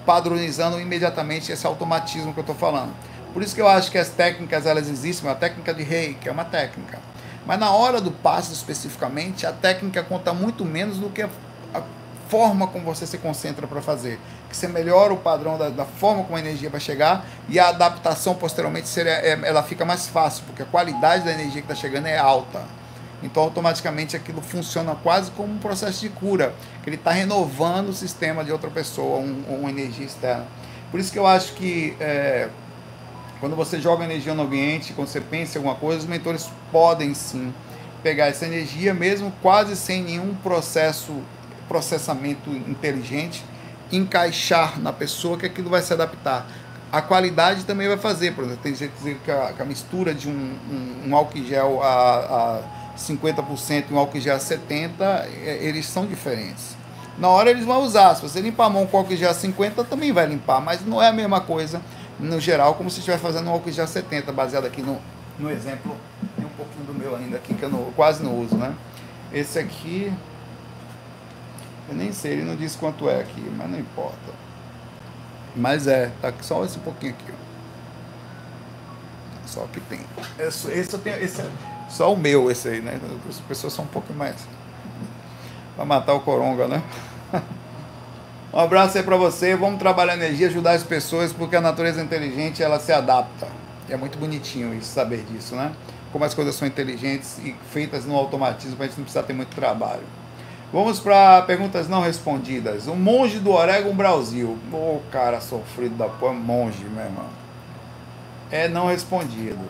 [0.05, 2.93] padronizando imediatamente esse automatismo que eu estou falando.
[3.33, 6.29] Por isso que eu acho que as técnicas elas existem, a técnica de rei, que
[6.29, 6.99] é uma técnica.
[7.47, 11.29] Mas na hora do passo especificamente, a técnica conta muito menos do que a,
[11.75, 11.83] a
[12.35, 14.19] forma como você se concentra para fazer.
[14.51, 17.69] Que você melhora o padrão da, da, forma como a energia vai chegar e a
[17.69, 21.77] adaptação posteriormente seria, é, ela fica mais fácil, porque a qualidade da energia que está
[21.77, 22.61] chegando é alta.
[23.23, 27.95] Então, automaticamente, aquilo funciona quase como um processo de cura, que ele está renovando o
[27.95, 30.45] sistema de outra pessoa, um, uma energia externa.
[30.91, 32.49] Por isso que eu acho que é,
[33.39, 37.15] quando você joga energia no ambiente, quando você pensa em alguma coisa, os mentores podem
[37.15, 37.55] sim
[38.03, 41.23] pegar essa energia, mesmo quase sem nenhum processo,
[41.69, 43.45] processamento inteligente,
[43.91, 46.47] encaixar na pessoa que aquilo vai se adaptar.
[46.91, 48.93] A qualidade também vai fazer, por exemplo, tem gente
[49.25, 52.61] que a, que a mistura de um, um, um álcool gel a,
[52.95, 56.77] a 50% e um álcool gel a 70%, é, eles são diferentes.
[57.19, 59.85] Na hora eles vão usar, se você limpar a mão com álcool gel a 50,
[59.85, 61.81] também vai limpar, mas não é a mesma coisa
[62.19, 64.99] no geral, como se estivesse fazendo um álcool já 70, baseado aqui no,
[65.39, 65.97] no exemplo,
[66.37, 68.75] tem um pouquinho do meu ainda aqui, que eu não, quase não uso, né?
[69.33, 70.13] Esse aqui,
[71.89, 74.33] eu nem sei, ele não diz quanto é aqui, mas não importa.
[75.55, 77.45] Mas é, tá só esse pouquinho aqui, ó.
[79.47, 80.01] Só que tem.
[80.39, 81.47] Esse, esse eu tenho, esse é
[81.89, 82.99] só o meu, esse aí, né?
[83.29, 84.35] As pessoas são um pouco mais.
[85.77, 86.83] Pra matar o coronga, né?
[88.53, 89.57] Um abraço aí para você.
[89.57, 93.49] Vamos trabalhar energia, ajudar as pessoas, porque a natureza inteligente ela se adapta.
[93.89, 95.73] E é muito bonitinho isso, saber disso, né?
[96.13, 99.53] Como as coisas são inteligentes e feitas no automatismo, a gente não precisar ter muito
[99.57, 100.05] trabalho.
[100.75, 102.89] Vamos para perguntas não respondidas.
[102.89, 104.59] O monge do Oregon Brasil.
[104.73, 107.27] Ô, oh, cara sofrido da porra, monge, meu irmão.
[108.51, 109.61] É não respondido.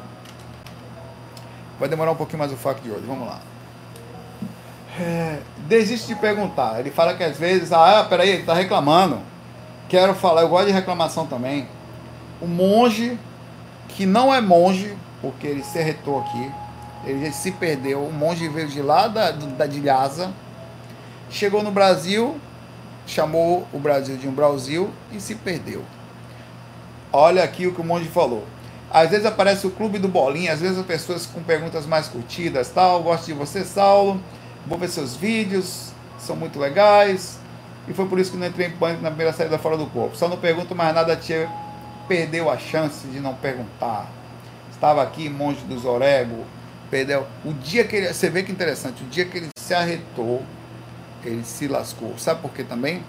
[1.79, 3.05] Vai demorar um pouquinho mais o fato de hoje.
[3.07, 3.39] Vamos lá.
[4.99, 6.81] É, desiste de perguntar.
[6.81, 9.21] Ele fala que às vezes, ah, peraí, ele está reclamando.
[9.91, 11.69] Quero falar, eu gosto de reclamação também.
[12.41, 13.19] O monge,
[13.89, 16.51] que não é monge, porque ele se arretou aqui,
[17.05, 18.03] ele se perdeu.
[18.03, 20.33] O monge veio de lá da, da de Lhasa,
[21.31, 22.37] chegou no Brasil,
[23.07, 25.83] chamou o Brasil de um Brasil e se perdeu.
[27.13, 28.45] Olha aqui o que o monge falou.
[28.91, 32.71] Às vezes aparece o clube do bolinha, às vezes as pessoas com perguntas mais curtidas,
[32.71, 34.21] tal, gosto de você, Saulo
[34.67, 37.39] vou ver seus vídeos, são muito legais.
[37.87, 40.17] E foi por isso que não entrei em pânico na primeira saída fora do corpo.
[40.17, 41.49] Só não pergunto mais nada, tia
[42.09, 44.11] perdeu a chance de não perguntar.
[44.71, 46.45] Estava aqui, monge dos Orego,
[46.91, 47.27] perdeu.
[47.45, 48.13] O dia que ele.
[48.13, 50.43] Você vê que interessante, o dia que ele se arretou,
[51.29, 52.17] ele se lascou.
[52.19, 53.03] Sabe por quê também?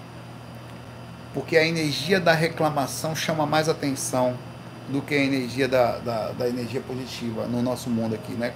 [1.33, 4.37] Porque a energia da reclamação chama mais atenção
[4.87, 8.53] do que a energia da, da, da energia positiva no nosso mundo aqui, né?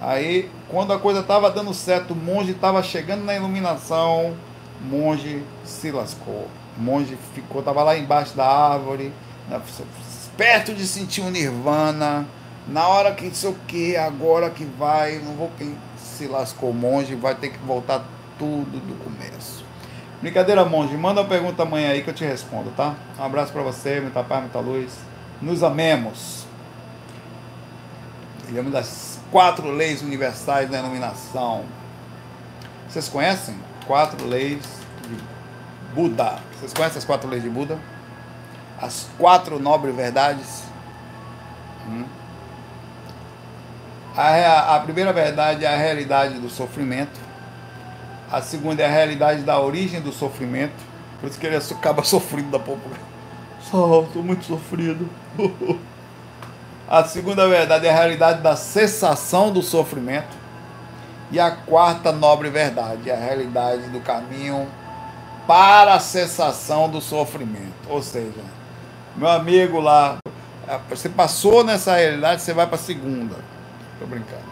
[0.00, 4.36] Aí, quando a coisa estava dando certo, o monge estava chegando na iluminação,
[4.80, 6.48] o monge se lascou.
[6.76, 9.12] O monge ficou, estava lá embaixo da árvore,
[10.36, 12.26] perto de sentir um nirvana.
[12.66, 15.50] Na hora que isso o que, agora que vai, não vou
[15.96, 18.04] se lascou o monge, vai ter que voltar
[18.38, 19.64] tudo do começo.
[20.20, 22.94] Brincadeira, monge, manda uma pergunta amanhã aí que eu te respondo, tá?
[23.18, 24.92] Um abraço para você, muita paz, muita luz.
[25.42, 26.46] Nos amemos.
[28.48, 31.64] Ele é uma das quatro leis universais da iluminação.
[32.88, 33.54] Vocês conhecem?
[33.86, 34.62] Quatro leis
[35.02, 35.16] de
[35.94, 36.38] Buda.
[36.58, 37.78] Vocês conhecem as quatro leis de Buda?
[38.80, 40.62] As quatro nobres verdades?
[41.86, 42.04] Hum.
[44.16, 47.20] A, a primeira verdade é a realidade do sofrimento.
[48.30, 50.74] A segunda é a realidade da origem do sofrimento.
[51.20, 52.88] Por isso que ele acaba sofrendo da pouco.
[53.60, 55.08] Só, estou muito sofrido.
[56.86, 60.36] A segunda verdade é a realidade da cessação do sofrimento.
[61.30, 64.68] E a quarta nobre verdade é a realidade do caminho
[65.46, 67.72] para a cessação do sofrimento.
[67.88, 68.40] Ou seja,
[69.16, 70.18] Meu amigo lá,
[70.88, 73.36] você passou nessa realidade, você vai para a segunda.
[73.98, 74.44] Tô brincando.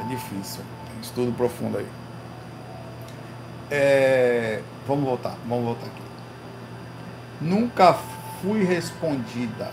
[0.00, 0.60] É difícil.
[1.00, 1.86] Estudo profundo aí.
[3.74, 6.02] É, vamos voltar, vamos voltar aqui.
[7.40, 7.96] Nunca
[8.42, 9.70] fui respondida.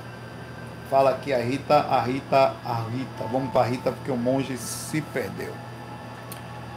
[0.89, 3.25] Fala aqui a Rita, a Rita, a Rita.
[3.29, 5.53] Vamos para a Rita porque o monge se perdeu.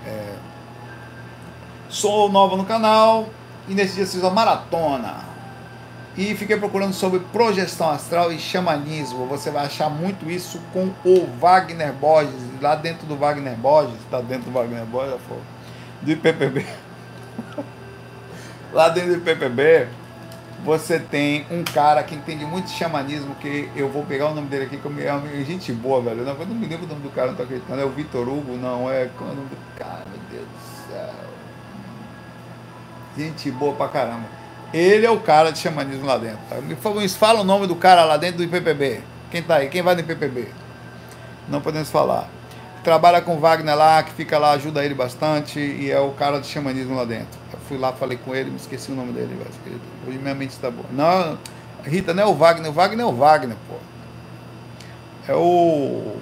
[0.04, 0.34] É,
[1.88, 3.28] sou nova no canal
[3.68, 5.20] e nesse dia fiz uma maratona.
[6.16, 9.26] E fiquei procurando sobre projeção astral e xamanismo.
[9.26, 12.34] Você vai achar muito isso com o Wagner Borges.
[12.60, 15.20] Lá dentro do Wagner Borges, está dentro do Wagner Borges,
[16.02, 16.66] do IPPB.
[18.72, 19.88] Lá dentro do IPPB,
[20.64, 24.48] você tem um cara que entende muito de xamanismo, que eu vou pegar o nome
[24.48, 26.20] dele aqui, que é gente boa, velho.
[26.20, 27.80] Eu não, eu não me lembro o nome do cara, não tô acreditando.
[27.80, 29.10] É o Vitor Hugo, não, é.
[29.18, 31.14] Qual é o nome do cara, meu Deus do céu?
[33.16, 34.24] Gente boa pra caramba.
[34.72, 36.38] Ele é o cara de xamanismo lá dentro.
[36.48, 36.56] Tá?
[36.60, 36.76] Me
[37.08, 39.02] fala o nome do cara lá dentro do IPPB.
[39.30, 39.68] Quem tá aí?
[39.68, 40.48] Quem vai no IPPB?
[41.48, 42.28] Não podemos falar.
[42.84, 46.48] Trabalha com Wagner lá, que fica lá, ajuda ele bastante, e é o cara de
[46.48, 47.38] xamanismo lá dentro.
[47.52, 49.80] Eu fui lá, falei com ele, me esqueci o nome dele, velho.
[50.06, 50.86] Hoje minha mente está boa.
[50.90, 51.38] Não,
[51.84, 53.76] Rita, não é o Wagner, o Wagner é o Wagner, pô.
[55.28, 56.16] É o.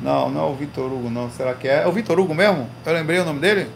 [0.00, 1.30] Não, não é o Vitor Hugo, não.
[1.30, 1.82] Será que é?
[1.82, 2.68] É o Vitor Hugo mesmo?
[2.86, 3.70] Eu lembrei o nome dele?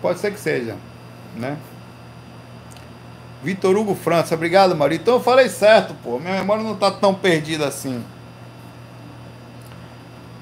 [0.00, 0.76] Pode ser que seja,
[1.36, 1.56] né?
[3.42, 4.98] Vitor Hugo França, obrigado, Maria.
[4.98, 6.18] Então eu falei certo, pô.
[6.18, 8.02] Minha memória não tá tão perdida assim.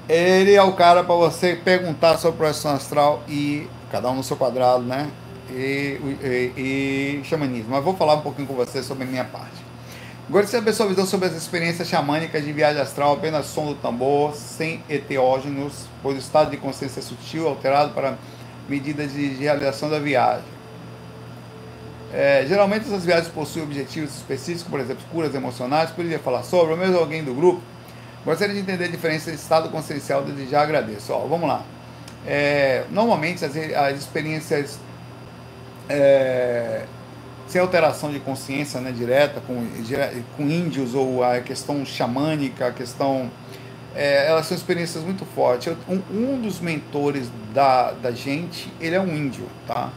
[0.07, 4.37] Ele é o cara para você perguntar sobre projeção astral e cada um no seu
[4.37, 5.09] quadrado, né?
[5.49, 7.71] E, e, e, xamanismo.
[7.71, 9.61] Mas vou falar um pouquinho com você sobre a minha parte.
[10.29, 13.75] Agora, se a pessoa visão sobre as experiências xamânicas de viagem astral, apenas som do
[13.75, 18.17] tambor, sem eteógenos, pois o estado de consciência é sutil, alterado para
[18.69, 20.60] medidas de realização da viagem.
[22.13, 26.77] É, geralmente essas viagens possuem objetivos específicos, por exemplo, curas emocionais, poderia falar sobre, ou
[26.77, 27.61] mesmo alguém do grupo.
[28.25, 31.13] Gostaria de entender a diferença de estado consciencial, desde já agradeço.
[31.13, 31.63] Ó, vamos lá.
[32.27, 34.77] É, normalmente as, as experiências
[35.89, 36.83] é,
[37.47, 39.67] sem alteração de consciência né, direta, com,
[40.37, 43.29] com índios, ou a questão xamânica, a questão
[43.95, 45.73] é, elas são experiências muito fortes.
[45.87, 49.89] Um, um, dos mentores da, da gente, ele é um índio, tá?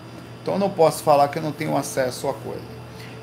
[0.45, 2.61] Então eu não posso falar que eu não tenho acesso à coisa.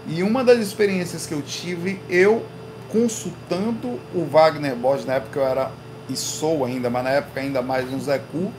[0.08, 2.44] E uma das experiências que eu tive, eu
[2.92, 5.72] consultando o Wagner Borges, na época eu era
[6.10, 8.52] e sou ainda, mas na época ainda mais um Zé Cu,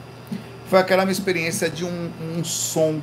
[0.69, 3.01] foi aquela minha experiência de um, um som,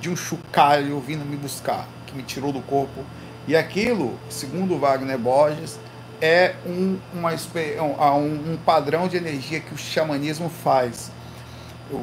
[0.00, 3.04] de um chocalho vindo me buscar, que me tirou do corpo.
[3.46, 5.78] E aquilo, segundo o Wagner Borges,
[6.20, 7.30] é um, uma,
[8.16, 11.12] um, um padrão de energia que o xamanismo faz.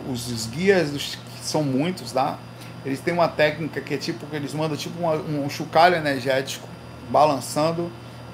[0.10, 2.40] Os, guias, são muitos, tá?
[2.88, 6.66] Eles têm uma técnica que é tipo, que eles mandam tipo uma, um chocalho energético
[7.10, 7.92] balançando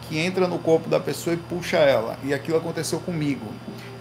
[0.07, 2.19] que entra no corpo da pessoa e puxa ela.
[2.23, 3.47] E aquilo aconteceu comigo.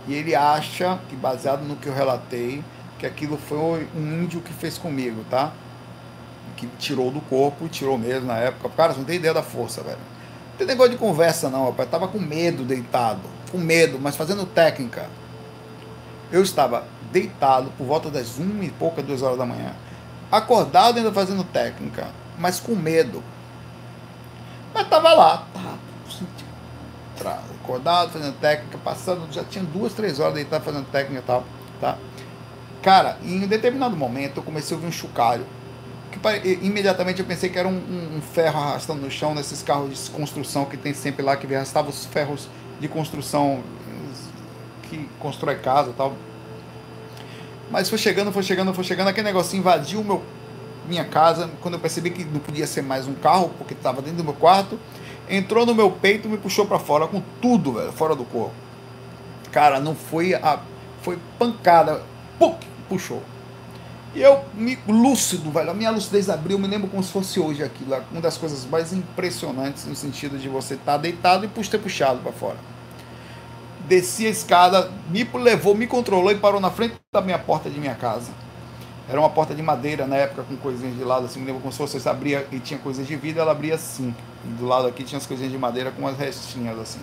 [0.07, 2.63] E ele acha que, baseado no que eu relatei,
[2.99, 5.53] que aquilo foi um índio que fez comigo, tá?
[6.55, 8.69] Que tirou do corpo, tirou mesmo na época.
[8.77, 9.97] Cara, você não tem ideia da força, velho.
[10.51, 11.89] Não tem negócio de conversa, não, rapaz.
[11.89, 13.23] tava com medo deitado.
[13.51, 15.09] Com medo, mas fazendo técnica.
[16.31, 19.73] Eu estava deitado por volta das uma e pouca, duas horas da manhã.
[20.33, 22.09] Acordado ainda fazendo técnica,
[22.39, 23.23] mas com medo.
[24.73, 25.47] Mas tava lá,
[27.23, 31.45] tá, acordado, fazendo técnica, passando, já tinha duas, três horas deitado fazendo técnica e tal,
[31.79, 31.99] tá?
[32.83, 35.47] Cara, em um determinado momento eu comecei a ouvir um chocalho
[36.11, 36.19] que
[36.63, 40.11] imediatamente eu pensei que era um, um, um, ferro arrastando no chão nesses carros de
[40.11, 42.49] construção que tem sempre lá, que arrastava os ferros
[42.81, 43.63] de construção
[44.83, 46.15] que constrói casa e tal.
[47.73, 50.23] Mas foi chegando, foi chegando, foi chegando, aquele negocinho invadiu meu,
[50.87, 54.19] minha casa, quando eu percebi que não podia ser mais um carro, porque estava dentro
[54.19, 54.79] do meu quarto,
[55.27, 58.53] entrou no meu peito e me puxou para fora com tudo, velho, fora do corpo.
[59.51, 60.61] Cara, não foi a
[61.01, 62.03] foi pancada,
[62.39, 62.59] puc,
[62.91, 63.23] puxou.
[64.15, 67.65] E eu, me, lúcido, velho, a minha lucidez abriu, me lembro como se fosse hoje
[67.65, 71.79] aquilo, uma das coisas mais impressionantes no sentido de você estar tá deitado e ter
[71.79, 72.72] puxado para fora.
[73.89, 77.79] Desci a escada, me levou, me controlou e parou na frente da minha porta de
[77.79, 78.31] minha casa.
[79.09, 81.73] Era uma porta de madeira na época com coisinhas de lado, assim, me lembro como
[81.73, 84.15] se fosse, abria e tinha coisas de vidro, ela abria assim.
[84.45, 87.01] E do lado aqui tinha as coisinhas de madeira com as restinhas assim.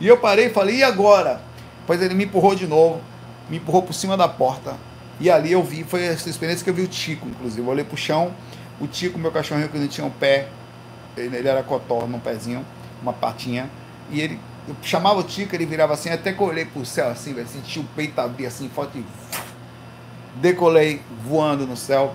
[0.00, 1.40] E eu parei e falei, e agora?
[1.86, 3.00] Pois ele me empurrou de novo,
[3.48, 4.76] me empurrou por cima da porta
[5.20, 7.60] e ali eu vi, foi essa experiência que eu vi o Tico, inclusive.
[7.60, 8.32] Eu olhei pro chão,
[8.80, 10.48] o Tico, meu cachorrinho que não tinha um pé,
[11.14, 12.64] ele, ele era cotó num pezinho,
[13.02, 13.68] uma patinha,
[14.10, 14.40] e ele,
[14.70, 17.78] eu chamava o Tico, ele virava assim, até que eu olhei pro céu assim, senti
[17.78, 19.04] o peito abrir assim, forte
[20.36, 22.14] decolei voando no céu.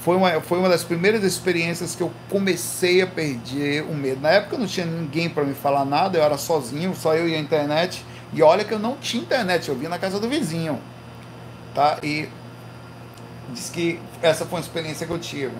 [0.00, 4.20] foi uma, foi uma das primeiras experiências que eu comecei a perder o medo.
[4.20, 7.34] Na época não tinha ninguém para me falar nada, eu era sozinho, só eu e
[7.34, 8.04] a internet.
[8.32, 10.80] E olha que eu não tinha internet, eu via na casa do vizinho.
[11.74, 11.98] Tá?
[12.02, 12.28] E
[13.52, 15.52] diz que essa foi uma experiência que eu tive.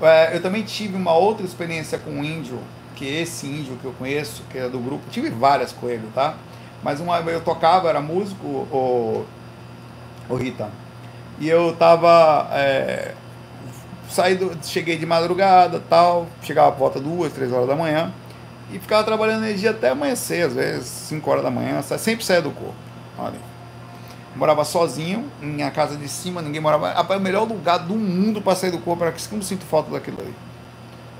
[0.00, 2.58] É, eu também tive uma outra experiência com um índio,
[2.94, 6.34] que esse índio que eu conheço, que é do grupo, tive várias com ele, tá?
[6.82, 9.24] Mas uma eu tocava, era músico, o,
[10.28, 10.70] o Rita.
[11.38, 12.48] E eu tava.
[12.52, 13.14] É,
[14.08, 18.12] saí do, cheguei de madrugada tal, chegava por volta duas, três horas da manhã
[18.70, 22.50] e ficava trabalhando energia até amanhecer, às vezes 5 horas da manhã, sempre saía do
[22.50, 22.74] corpo.
[23.18, 23.38] Olha.
[24.34, 26.92] Morava sozinho, em a casa de cima, ninguém morava.
[26.92, 29.90] Rapaz, o melhor lugar do mundo para sair do corpo era que eu sinto falta
[29.90, 30.34] daquilo ali.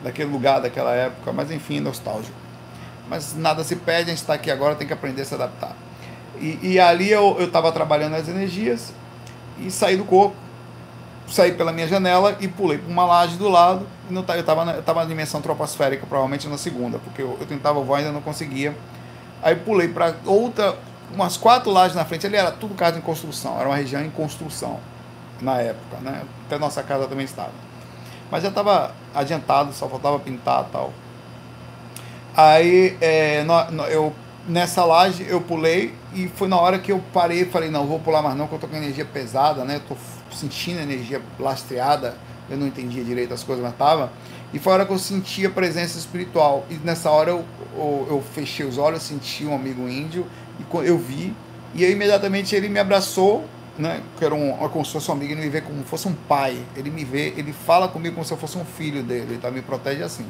[0.05, 2.37] Daquele lugar, daquela época, mas enfim, nostálgico.
[3.09, 5.75] Mas nada se perde, a gente está aqui agora, tem que aprender a se adaptar.
[6.39, 8.93] E, e ali eu estava trabalhando as energias
[9.59, 10.37] e saí do corpo
[11.29, 13.87] saí pela minha janela e pulei para uma laje do lado.
[14.11, 18.01] Eu estava na, eu na dimensão troposférica, provavelmente na segunda, porque eu, eu tentava voar
[18.01, 18.77] e ainda não conseguia.
[19.43, 20.77] Aí pulei para outra,
[21.13, 22.27] umas quatro lajes na frente.
[22.27, 24.79] Ali era tudo casa em construção, era uma região em construção
[25.41, 26.23] na época, né?
[26.47, 27.53] Até nossa casa também estava.
[28.31, 30.93] Mas já estava adiantado, só faltava pintar tal.
[32.37, 34.13] Aí é, no, no, eu
[34.49, 37.99] nessa laje eu pulei e foi na hora que eu parei e falei, não, vou
[37.99, 39.77] pular mais não, que eu tô com energia pesada, né?
[39.77, 39.97] Eu tô
[40.35, 42.17] sentindo energia lastreada,
[42.51, 44.13] eu não entendia direito as coisas, mas tava.
[44.53, 46.65] E foi a hora que eu senti a presença espiritual.
[46.71, 47.45] E nessa hora eu,
[47.77, 50.27] eu, eu fechei os olhos, senti um amigo índio,
[50.61, 51.35] e eu vi,
[51.75, 53.45] e aí imediatamente ele me abraçou,
[53.79, 54.03] né?
[54.19, 56.15] Que era um, como se fosse um amigo, ele me vê como se fosse um
[56.15, 56.59] pai.
[56.77, 59.51] Ele me vê, ele fala comigo como se eu fosse um filho dele, ele tá,
[59.51, 60.27] me protege assim.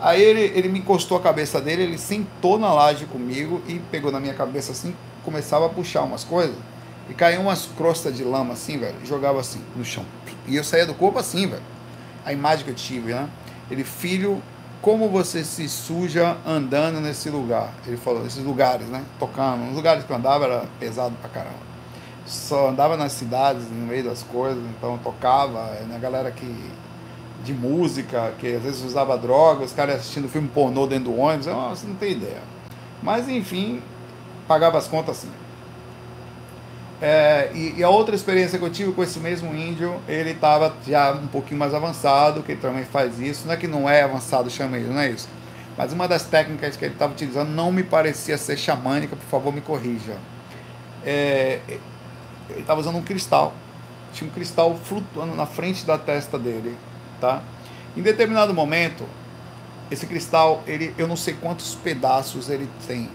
[0.00, 4.12] Aí ele, ele me encostou a cabeça dele, ele sentou na laje comigo e pegou
[4.12, 4.94] na minha cabeça assim,
[5.24, 6.56] começava a puxar umas coisas.
[7.10, 8.94] E caiu umas crostas de lama assim, velho.
[9.04, 10.04] Jogava assim no chão.
[10.46, 11.62] E eu saía do corpo assim, velho.
[12.24, 13.28] A imagem que eu tive, né?
[13.70, 14.42] Ele, filho,
[14.82, 17.72] como você se suja andando nesse lugar?
[17.86, 19.02] Ele falou, nesses lugares, né?
[19.18, 19.68] Tocando.
[19.68, 21.67] Os lugares que eu andava era pesado pra caramba.
[22.28, 25.64] Só andava nas cidades, no meio das coisas, então tocava.
[25.88, 25.98] Né?
[26.00, 26.54] galera que.
[27.42, 31.46] de música, que às vezes usava droga, os caras assistindo filme pornô dentro do ônibus.
[31.46, 32.42] Eu, você não tem ideia.
[33.02, 33.82] Mas enfim,
[34.46, 35.30] pagava as contas assim.
[37.00, 40.74] É, e, e, a outra experiência que eu tive com esse mesmo índio, ele estava
[40.84, 43.46] já um pouquinho mais avançado, que ele também faz isso.
[43.46, 45.28] Não é que não é avançado, chama ele, não é isso.
[45.76, 49.54] Mas uma das técnicas que ele estava utilizando não me parecia ser xamânica, por favor
[49.54, 50.16] me corrija.
[51.06, 51.60] É,
[52.50, 53.52] ele estava usando um cristal.
[54.12, 56.76] Tinha um cristal flutuando na frente da testa dele.
[57.20, 57.42] Tá?
[57.96, 59.04] Em determinado momento,
[59.90, 63.08] esse cristal, ele, eu não sei quantos pedaços ele tem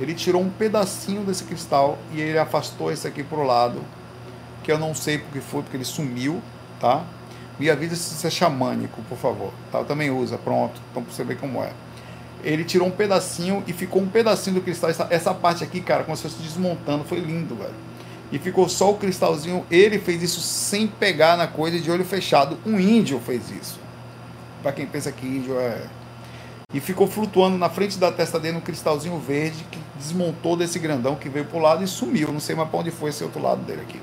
[0.00, 3.80] ele tirou um pedacinho desse cristal e ele afastou esse aqui para o lado,
[4.62, 6.42] que eu não sei porque foi, porque ele sumiu,
[6.80, 7.04] tá?
[7.58, 9.52] Me avisa se isso é xamânico, por favor.
[9.70, 9.84] Tá?
[9.84, 10.80] Também usa, pronto.
[10.90, 11.72] Então pra você ver como é.
[12.42, 14.90] Ele tirou um pedacinho e ficou um pedacinho do cristal.
[14.90, 17.04] Essa, essa parte aqui, cara, como se fosse desmontando.
[17.04, 17.74] Foi lindo, velho.
[18.34, 19.64] E ficou só o cristalzinho.
[19.70, 22.58] Ele fez isso sem pegar na coisa de olho fechado.
[22.66, 23.78] Um índio fez isso.
[24.60, 25.86] Para quem pensa que índio é
[26.74, 31.14] e ficou flutuando na frente da testa dele um cristalzinho verde que desmontou desse grandão
[31.14, 32.32] que veio para o lado e sumiu.
[32.32, 34.00] Não sei mais para onde foi esse outro lado dele aqui.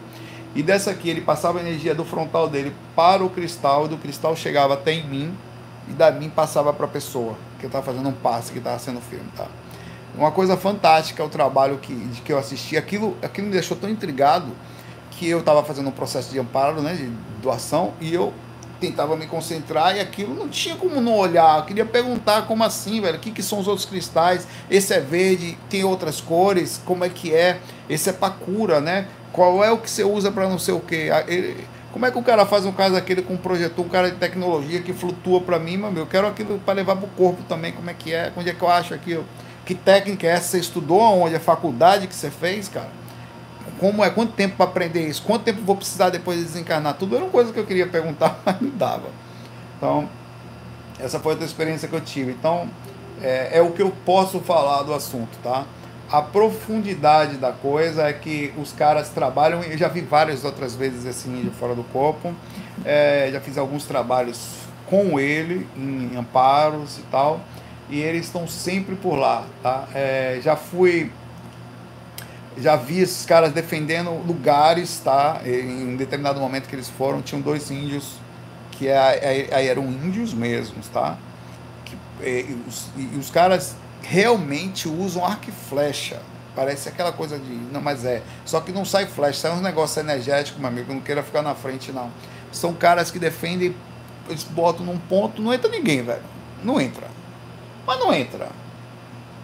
[0.56, 3.98] E dessa aqui ele passava a energia do frontal dele para o cristal, e do
[3.98, 5.38] cristal chegava até em mim,
[5.90, 9.02] e da mim passava para a pessoa, que estava fazendo um passe, que estava sendo
[9.02, 9.30] filme.
[9.36, 9.48] Tá?
[10.16, 12.78] Uma coisa fantástica o trabalho que, de que eu assisti.
[12.78, 14.52] Aquilo, aquilo me deixou tão intrigado
[15.12, 17.08] que eu estava fazendo um processo de amparo, né, de
[17.42, 18.34] doação, e eu
[18.80, 21.60] tentava me concentrar e aquilo não tinha como não olhar.
[21.60, 23.18] Eu queria perguntar como assim, velho?
[23.18, 24.48] O que, que são os outros cristais?
[24.70, 27.60] Esse é verde, tem outras cores, como é que é?
[27.88, 29.08] Esse é para cura, né?
[29.32, 31.10] Qual é o que você usa para não sei o quê?
[31.28, 34.10] Ele, como é que o cara faz um caso daquele com um projetor, um cara
[34.10, 37.72] de tecnologia que flutua para mim, mas eu quero aquilo para levar pro corpo também,
[37.72, 38.32] como é que é?
[38.36, 39.26] Onde é que eu acho aquilo?
[39.66, 40.50] Que técnica é essa?
[40.50, 41.36] Você estudou onde?
[41.36, 43.02] A faculdade que você fez, cara?
[43.82, 47.16] como é, quanto tempo para aprender isso, quanto tempo vou precisar depois de desencarnar, tudo
[47.16, 49.10] era uma coisa que eu queria perguntar, mas não dava.
[49.76, 50.08] Então,
[51.00, 52.32] essa foi a experiência que eu tive.
[52.32, 52.70] Então,
[53.22, 55.66] é, é, o que eu posso falar do assunto, tá?
[56.12, 61.06] A profundidade da coisa é que os caras trabalham, eu já vi várias outras vezes
[61.06, 62.34] esse índio fora do corpo,
[62.86, 64.58] é, já fiz alguns trabalhos
[64.88, 67.40] com ele, em amparos e tal,
[67.92, 69.88] e eles estão sempre por lá, tá?
[69.94, 71.12] É, já fui
[72.58, 75.42] já vi esses caras defendendo lugares, tá?
[75.46, 78.20] Em determinado momento que eles foram, tinham dois índios
[78.72, 81.16] que aí é, é, eram índios mesmos, tá?
[81.86, 86.20] Que, e, os, e os caras realmente usam arco e flecha.
[86.56, 87.54] Parece aquela coisa de.
[87.72, 88.24] Não, mas é.
[88.44, 90.92] Só que não sai flecha, sai uns negócios energéticos, meu amigo.
[90.94, 92.10] Não queira ficar na frente, não.
[92.52, 93.76] são caras que defendem,
[94.28, 96.24] eles botam num ponto, não entra ninguém, velho.
[96.64, 97.08] Não entra.
[97.86, 98.50] Mas não entra.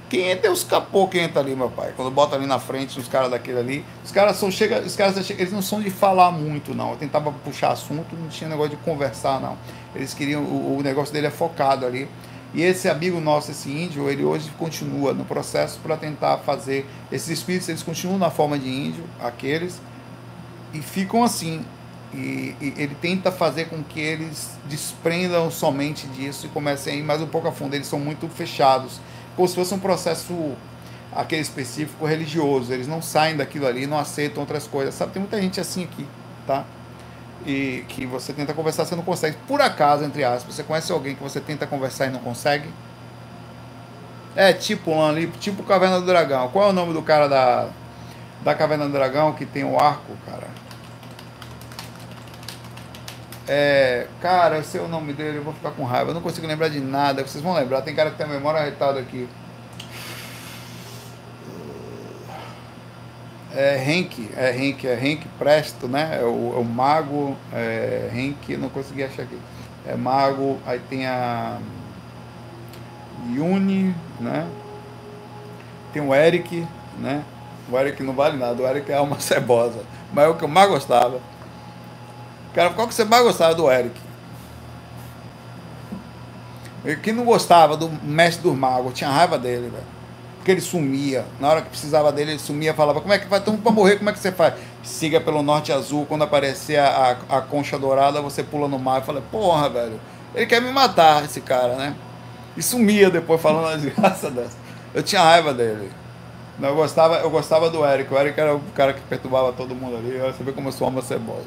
[0.10, 1.94] Quem entra é os capô que entra ali, meu pai.
[1.96, 3.86] Quando bota ali na frente os caras daquele ali.
[4.06, 6.92] Os caras são chega, os caras eles não são de falar muito, não.
[6.92, 9.58] Eu tentava puxar assunto, não tinha negócio de conversar, não.
[9.94, 10.44] Eles queriam.
[10.44, 12.08] O, o negócio dele é focado ali.
[12.54, 16.86] E esse amigo nosso, esse índio, ele hoje continua no processo para tentar fazer.
[17.12, 19.82] Esses espíritos, eles continuam na forma de índio, aqueles,
[20.74, 21.66] e ficam assim.
[22.14, 27.03] E, e, ele tenta fazer com que eles desprendam somente disso e comecem a ir
[27.03, 27.76] mais um pouco a fundo.
[27.76, 28.99] Eles são muito fechados,
[29.36, 30.55] como se fosse um processo
[31.14, 32.72] aquele específico religioso.
[32.72, 34.95] Eles não saem daquilo ali, não aceitam outras coisas.
[34.95, 36.05] Sabe, tem muita gente assim aqui,
[36.45, 36.64] tá?
[37.45, 39.38] E que você tenta conversar, você não consegue.
[39.47, 42.70] Por acaso, entre aspas, você conhece alguém que você tenta conversar e não consegue?
[44.36, 46.49] É tipo ali, tipo Caverna do Dragão.
[46.49, 47.70] Qual é o nome do cara da,
[48.43, 50.47] da Caverna do Dragão que tem o arco, cara?
[53.48, 56.10] É, cara, eu sei o nome dele, eu vou ficar com raiva.
[56.10, 57.26] Eu não consigo lembrar de nada.
[57.26, 59.28] Vocês vão lembrar, tem cara que tem a memória arretada aqui.
[63.56, 66.20] É Henk, é Henk, é Henk Presto, né?
[66.22, 69.39] É o, é o Mago, é Henk, não consegui achar aqui.
[69.86, 71.58] É Mago, aí tem a
[73.34, 74.45] Yuni, né?
[75.93, 76.68] Tem o Eric,
[77.00, 77.24] né?
[77.72, 79.80] O Eric não vale nada, o Eric é uma cebosa.
[80.14, 81.20] Mas é o que eu mais gostava.
[82.58, 83.93] Cara, qual que você mais gostava do Eric?
[87.03, 89.84] Quem não gostava do mestre dos magos, tinha raiva dele, velho.
[90.38, 91.24] Porque ele sumia.
[91.39, 93.38] Na hora que precisava dele, ele sumia, falava, como é que vai?
[93.38, 94.55] Então, pra morrer, como é que você faz?
[94.82, 99.01] Siga pelo norte azul, quando aparecer a, a, a concha dourada, você pula no mar.
[99.01, 99.99] Eu falei, porra, velho,
[100.34, 101.95] ele quer me matar, esse cara, né?
[102.58, 104.58] E sumia depois falando uma desgraça dessa.
[104.95, 105.91] Eu tinha raiva dele.
[106.60, 108.12] Eu gostava, eu gostava do Eric.
[108.12, 110.18] O Eric era o cara que perturbava todo mundo ali.
[110.18, 111.43] Você vê como eu sou uma cebola.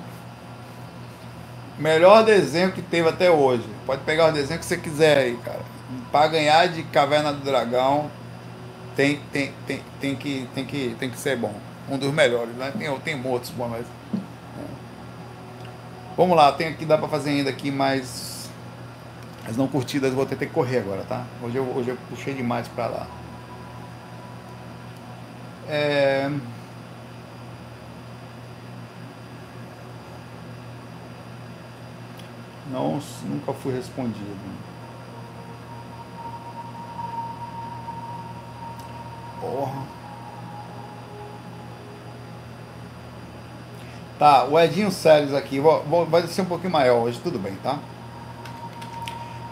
[1.80, 3.64] Melhor desenho que teve até hoje.
[3.86, 5.62] Pode pegar o desenho que você quiser aí, cara.
[6.12, 8.10] Para ganhar de Caverna do Dragão,
[8.94, 11.54] tem, tem, tem, tem, que, tem, que, tem que ser bom.
[11.88, 12.70] Um dos melhores, né?
[12.78, 13.86] Tem, tem outros bons, mas.
[14.12, 14.20] É.
[16.18, 18.50] Vamos lá, tem aqui, dá para fazer ainda aqui mais.
[19.48, 21.24] As não curtidas, vou ter que correr agora, tá?
[21.42, 23.06] Hoje eu, hoje eu puxei demais para lá.
[25.66, 26.30] É.
[32.70, 34.36] Não, nunca fui respondido.
[39.40, 39.82] Porra.
[44.18, 47.56] Tá, o Edinho Séries aqui, vou, vou, vai ser um pouquinho maior hoje, tudo bem,
[47.62, 47.78] tá?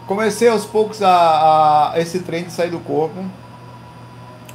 [0.06, 3.24] Comecei aos poucos a, a esse trem de sair do corpo.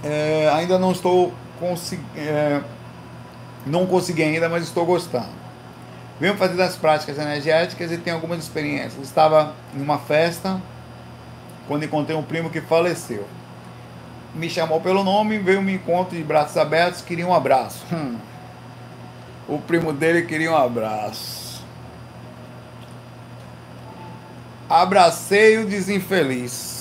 [0.03, 2.07] É, ainda não estou conseguindo.
[2.15, 2.61] É,
[3.65, 5.42] não consegui ainda, mas estou gostando.
[6.19, 9.03] Venho fazendo as práticas energéticas e tenho algumas experiências.
[9.03, 10.61] Estava em uma festa
[11.67, 13.25] quando encontrei um primo que faleceu.
[14.33, 17.83] Me chamou pelo nome, veio me encontro de braços abertos, queria um abraço.
[17.91, 18.17] Hum.
[19.47, 21.63] O primo dele queria um abraço.
[24.69, 26.72] Abracei o desinfeliz.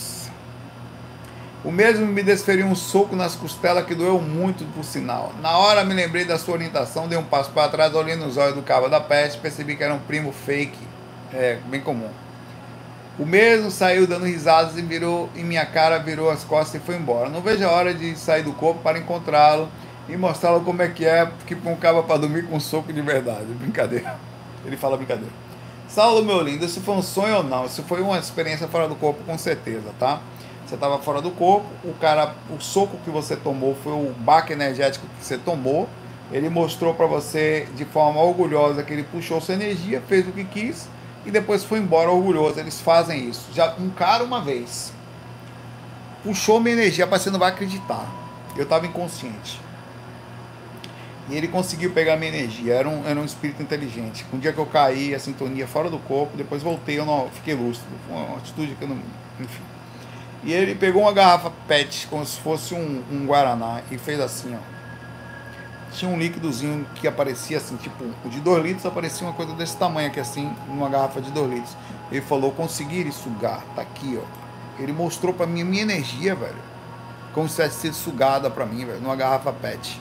[1.64, 5.32] O mesmo me desferiu um soco nas costelas que doeu muito, por sinal.
[5.40, 8.56] Na hora me lembrei da sua orientação, dei um passo para trás, olhei nos olhos
[8.56, 10.78] do cabo da peste, percebi que era um primo fake,
[11.32, 12.10] é, bem comum.
[13.16, 16.96] O mesmo saiu dando risadas e virou em minha cara, virou as costas e foi
[16.96, 17.28] embora.
[17.28, 19.68] Não vejo a hora de sair do corpo para encontrá-lo
[20.08, 23.00] e mostrá-lo como é que é, que um cabo para dormir com um soco de
[23.00, 23.46] verdade.
[23.46, 24.18] Brincadeira.
[24.64, 25.30] Ele fala brincadeira.
[25.86, 27.66] Saulo, meu lindo, isso foi um sonho ou não?
[27.66, 30.20] Isso foi uma experiência fora do corpo, com certeza, tá?
[30.72, 34.54] Você estava fora do corpo, o cara, o soco que você tomou foi o baque
[34.54, 35.86] energético que você tomou.
[36.32, 40.44] Ele mostrou para você de forma orgulhosa que ele puxou sua energia, fez o que
[40.44, 40.88] quis
[41.26, 42.58] e depois foi embora orgulhoso.
[42.58, 43.48] Eles fazem isso.
[43.52, 44.94] Já um cara uma vez
[46.24, 48.10] puxou minha energia, para você não vai acreditar.
[48.56, 49.60] Eu estava inconsciente.
[51.28, 52.72] E ele conseguiu pegar minha energia.
[52.72, 54.24] Era um, era um espírito inteligente.
[54.32, 57.52] Um dia que eu caí, a sintonia fora do corpo, depois voltei, eu não fiquei
[57.52, 57.88] lúcido.
[58.08, 58.98] Foi uma atitude que eu não.
[59.38, 59.71] Enfim.
[60.44, 64.54] E ele pegou uma garrafa PET, como se fosse um, um Guaraná, e fez assim,
[64.54, 64.72] ó.
[65.92, 70.08] Tinha um líquidozinho que aparecia assim, tipo, de 2 litros aparecia uma coisa desse tamanho
[70.08, 71.76] aqui, assim, numa garrafa de 2 litros.
[72.10, 74.82] Ele falou, conseguir sugar, tá aqui, ó.
[74.82, 76.56] Ele mostrou pra mim a minha energia, velho.
[77.32, 80.00] Como se tivesse sido sugada pra mim, velho, numa garrafa PET.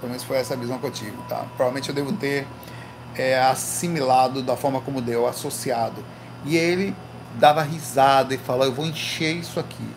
[0.00, 1.44] Pelo menos foi essa a visão que eu tive, tá?
[1.56, 2.46] Provavelmente eu devo ter
[3.14, 6.02] é, assimilado da forma como deu, associado.
[6.44, 6.94] E ele
[7.36, 9.88] dava risada e falava: Eu vou encher isso aqui.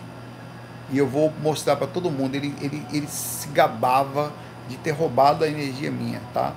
[0.91, 2.35] E eu vou mostrar para todo mundo.
[2.35, 4.31] Ele, ele, ele se gabava
[4.67, 6.53] de ter roubado a energia minha, tá?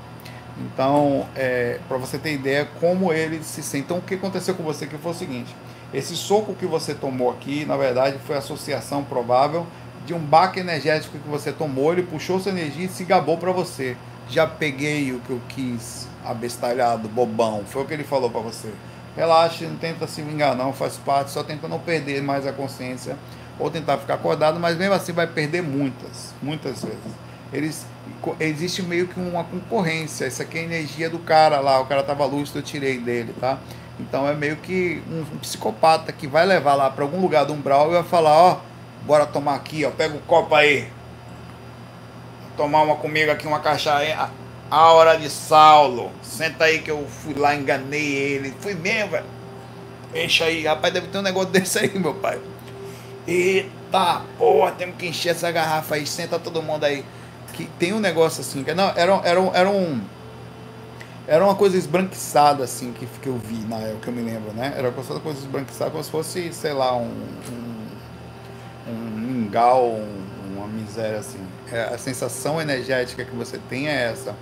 [0.59, 3.85] Então, é, para você ter ideia como ele se sente.
[3.85, 5.55] Então, o que aconteceu com você que foi o seguinte:
[5.93, 9.67] esse soco que você tomou aqui, na verdade, foi a associação provável
[10.07, 11.93] de um baque energético que você tomou.
[11.93, 13.97] Ele puxou sua energia e se gabou para você.
[14.29, 17.63] Já peguei o que eu quis, abestalhado, bobão.
[17.67, 18.73] Foi o que ele falou para você.
[19.17, 23.17] Relaxe, não tenta se vingar, não, faz parte, só tenta não perder mais a consciência
[23.59, 26.99] ou tentar ficar acordado, mas mesmo assim vai perder muitas, muitas vezes.
[27.53, 27.87] Eles
[28.41, 30.27] existe meio que uma concorrência.
[30.27, 33.35] Isso aqui é a energia do cara lá, o cara tava lúcido, eu tirei dele,
[33.39, 33.59] tá?
[34.01, 37.53] Então é meio que um, um psicopata que vai levar lá para algum lugar do
[37.53, 38.61] umbral e vai falar, ó,
[39.03, 40.89] bora tomar aqui, ó, pega o copo aí.
[42.57, 44.31] Tomar uma comigo aqui, uma cachaça.
[44.75, 46.11] A hora de Saulo.
[46.21, 48.53] Senta aí que eu fui lá, enganei ele.
[48.59, 49.25] Fui mesmo, velho.
[50.13, 50.65] Enche aí.
[50.65, 52.41] Rapaz, deve ter um negócio desse aí, meu pai.
[53.25, 56.05] Eita, porra, temos que encher essa garrafa aí.
[56.05, 57.05] Senta todo mundo aí
[57.53, 60.01] que tem um negócio assim, que não, era, era, era um.
[61.29, 64.53] Era uma coisa esbranquiçada, assim, que, que eu vi na época, que eu me lembro,
[64.55, 64.75] né?
[64.77, 67.13] Era uma coisa esbranquiçada, como se fosse, sei lá, um.
[67.13, 67.87] um,
[68.89, 71.39] um mingau, um, uma miséria, assim.
[71.71, 74.35] É, a sensação energética que você tem é essa.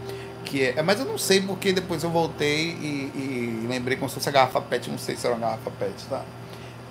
[0.53, 4.17] Que é, mas eu não sei porque depois eu voltei e, e lembrei como se
[4.17, 6.23] fosse a garrafa PET, não sei se era uma garrafa PET, tá?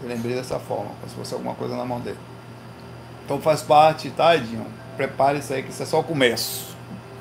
[0.01, 2.17] Eu lembrei dessa forma, como se fosse alguma coisa na mão dele.
[3.23, 4.65] Então faz parte, tá, Edinho?
[4.97, 6.71] prepare isso aí que isso é só o começo.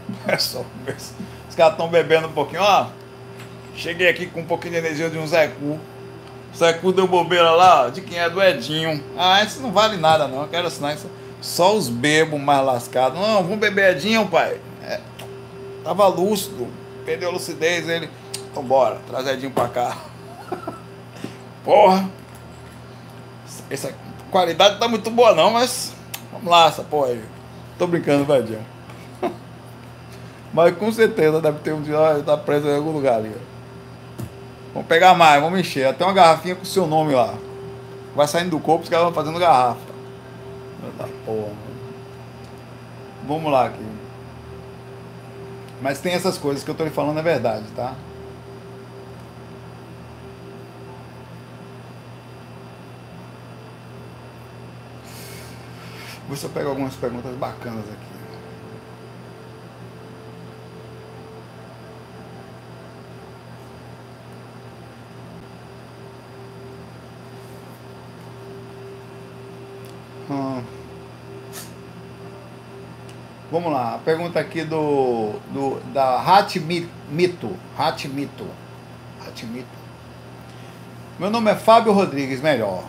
[0.27, 1.15] É só o começo.
[1.47, 2.87] Os caras estão bebendo um pouquinho, ó.
[3.77, 5.79] Cheguei aqui com um pouquinho de energia de um Zé Cu.
[6.57, 9.05] Zé Cu deu bobeira lá, de quem é do Edinho.
[9.15, 11.07] Ah, isso não vale nada não, eu quero assinar isso.
[11.43, 13.21] Só os bebos mais lascados.
[13.21, 14.59] Não, vamos beber Edinho, pai.
[15.83, 16.69] Tava lúcido,
[17.05, 18.11] perdeu a lucidez, ele.
[18.51, 19.97] Então bora, traz Edinho pra cá.
[21.65, 22.09] Porra.
[23.69, 23.95] Essa
[24.31, 25.93] qualidade tá muito boa não, mas
[26.33, 27.25] vamos lá, essa porra aí.
[27.79, 28.43] Tô brincando, vai,
[30.53, 33.35] Mas com certeza deve ter um dia, ah, tá preso em algum lugar ali.
[34.73, 35.87] Vamos pegar mais, vamos encher.
[35.87, 37.35] Até uma garrafinha com o seu nome lá.
[38.15, 39.81] Vai saindo do corpo, os caras vão fazendo garrafa.
[41.25, 41.53] Porra.
[43.27, 44.00] Vamos lá aqui.
[45.81, 47.95] Mas tem essas coisas que eu tô lhe falando é verdade, tá?
[56.29, 58.11] Vou eu pego algumas perguntas bacanas aqui.
[70.31, 70.63] Hum.
[73.51, 77.57] Vamos lá, a pergunta aqui do, do da Hatmito.
[77.77, 78.47] Hatmito.
[79.27, 79.67] Hatmito.
[81.19, 82.85] Meu nome é Fábio Rodrigues, melhor.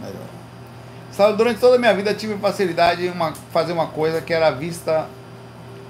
[0.00, 0.26] Melhor.
[1.12, 4.50] Sabe, durante toda a minha vida tive facilidade em uma, fazer uma coisa que era
[4.50, 5.06] vista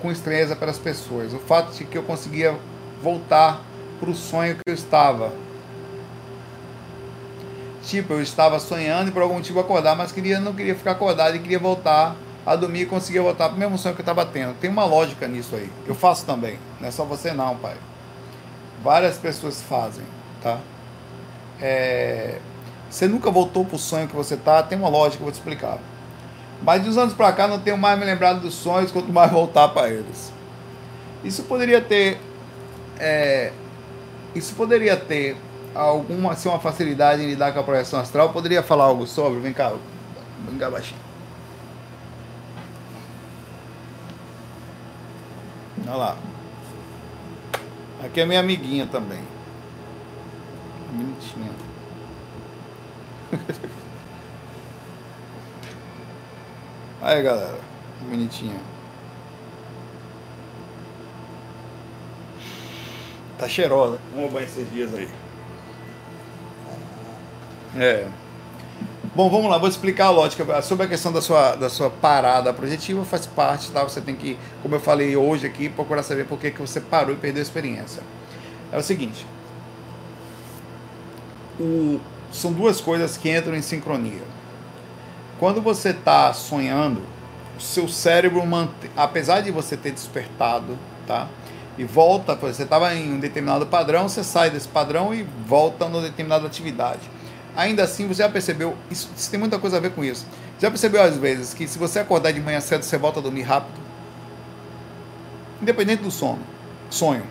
[0.03, 1.33] com estranheza para as pessoas.
[1.33, 2.55] O fato de que eu conseguia
[3.03, 3.63] voltar
[3.99, 5.33] para o sonho que eu estava.
[7.83, 11.35] Tipo, eu estava sonhando e por algum motivo acordar, mas queria, não queria ficar acordado
[11.35, 12.15] e queria voltar
[12.47, 14.55] a dormir e conseguia voltar para o mesmo sonho que eu estava tendo.
[14.55, 15.69] Tem uma lógica nisso aí.
[15.85, 16.59] Eu faço também.
[16.81, 17.75] Não é só você não, pai.
[18.85, 20.05] Várias pessoas fazem,
[20.41, 20.61] tá?
[21.61, 22.39] É,
[22.89, 25.37] você nunca voltou para o sonho que você tá, tem uma lógica, eu vou te
[25.37, 25.79] explicar.
[26.63, 29.31] Mas de uns anos para cá não tenho mais me lembrado dos sonhos, quanto mais
[29.33, 30.33] voltar para eles.
[31.25, 32.21] Isso poderia ter.
[32.99, 33.53] É,
[34.35, 35.37] isso poderia ter
[35.75, 38.31] alguma assim, uma facilidade em lidar com a projeção astral?
[38.33, 39.41] Poderia falar algo sobre?
[39.41, 39.73] Vem cá,
[40.49, 41.06] vem cá baixinho.
[45.87, 46.19] Olha lá.
[48.05, 49.23] Aqui é minha amiguinha também.
[50.93, 51.53] Bonitinha.
[57.03, 57.61] Aí galera,
[58.01, 58.61] bonitinha.
[63.39, 64.01] Tá cheirosa.
[64.15, 65.09] Vamos banhar esses dias aí.
[67.77, 68.09] É.
[69.17, 70.61] Bom, vamos lá, vou explicar a lógica.
[70.61, 73.83] Sobre a questão da sua, da sua parada projetiva, faz parte, tá?
[73.83, 77.15] Você tem que, como eu falei hoje aqui, procurar saber por que, que você parou
[77.15, 78.03] e perdeu a experiência.
[78.71, 79.27] É o seguinte.
[81.59, 81.99] O,
[82.31, 84.21] são duas coisas que entram em sincronia.
[85.39, 87.01] Quando você está sonhando,
[87.59, 91.27] o seu cérebro, mantém, apesar de você ter despertado, tá?
[91.79, 96.03] E volta, você estava em um determinado padrão, você sai desse padrão e volta numa
[96.03, 97.16] determinada atividade.
[97.57, 100.27] Ainda assim, você já percebeu, isso, isso tem muita coisa a ver com isso.
[100.61, 103.43] Já percebeu às vezes que se você acordar de manhã cedo, você volta a dormir
[103.43, 103.81] rápido?
[105.61, 106.41] Independente do sono,
[106.91, 107.25] sonho.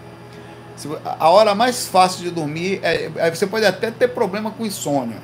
[1.20, 5.18] A hora mais fácil de dormir é, você pode até ter problema com insônia,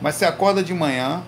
[0.00, 1.22] mas você acorda de manhã,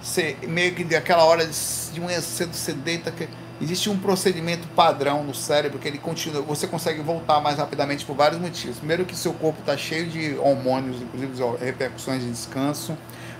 [0.00, 1.56] você meio que daquela hora de,
[1.92, 3.26] de manhã cedo você deita, que
[3.58, 8.14] Existe um procedimento padrão no cérebro que ele continua, você consegue voltar mais rapidamente por
[8.14, 8.76] vários motivos.
[8.76, 12.96] Primeiro que seu corpo está cheio de hormônios, inclusive repercussões de descanso.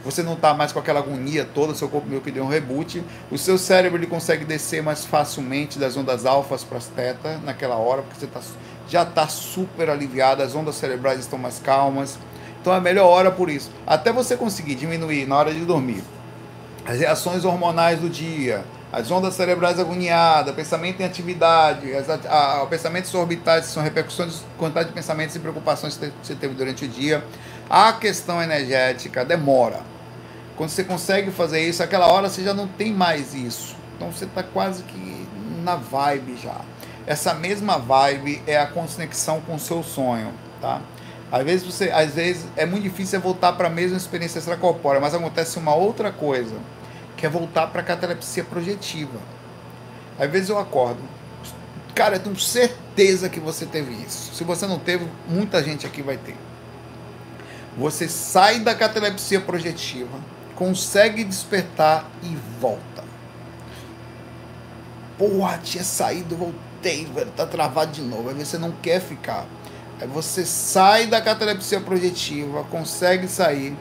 [0.06, 3.05] Você não está mais com aquela agonia toda, seu corpo meio que deu um reboot.
[3.30, 7.74] O seu cérebro ele consegue descer mais facilmente das ondas alfas para as teta naquela
[7.74, 8.40] hora, porque você tá,
[8.88, 12.18] já está super aliviado, as ondas cerebrais estão mais calmas.
[12.60, 13.70] Então é a melhor hora por isso.
[13.86, 16.02] Até você conseguir diminuir na hora de dormir
[16.86, 22.62] as reações hormonais do dia, as ondas cerebrais agoniadas, pensamento em atividade, as, a, a,
[23.14, 27.24] orbitais são repercussões quantidade de pensamentos e preocupações que você teve durante o dia.
[27.68, 29.80] A questão energética demora.
[30.56, 33.76] Quando você consegue fazer isso, aquela hora você já não tem mais isso.
[33.96, 35.26] Então você está quase que
[35.62, 36.60] na vibe já.
[37.06, 40.80] Essa mesma vibe é a conexão com o seu sonho, tá?
[41.30, 45.12] Às vezes você, às vezes é muito difícil voltar para a mesma experiência extracorpórea, mas
[45.12, 46.54] acontece uma outra coisa
[47.16, 49.18] quer voltar para a catalepsia projetiva.
[50.18, 51.01] Às vezes eu acordo,
[51.94, 54.34] cara, eu tenho certeza que você teve isso.
[54.34, 56.36] Se você não teve, muita gente aqui vai ter.
[57.76, 60.18] Você sai da catalepsia projetiva,
[60.55, 63.05] consegue despertar e volta.
[65.18, 68.30] Porra, tinha saído, voltei, velho, tá travado de novo.
[68.30, 69.47] Aí você não quer ficar.
[70.01, 73.76] Aí você sai da catalepsia projetiva, consegue sair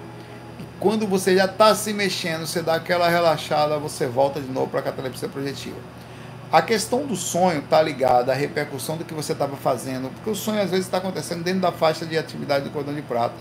[0.79, 4.81] quando você já está se mexendo, você dá aquela relaxada, você volta de novo para
[4.81, 5.77] a catalepsia projetiva.
[6.51, 10.35] A questão do sonho está ligada à repercussão do que você estava fazendo, porque o
[10.35, 13.35] sonho às vezes está acontecendo dentro da faixa de atividade do cordão de prata.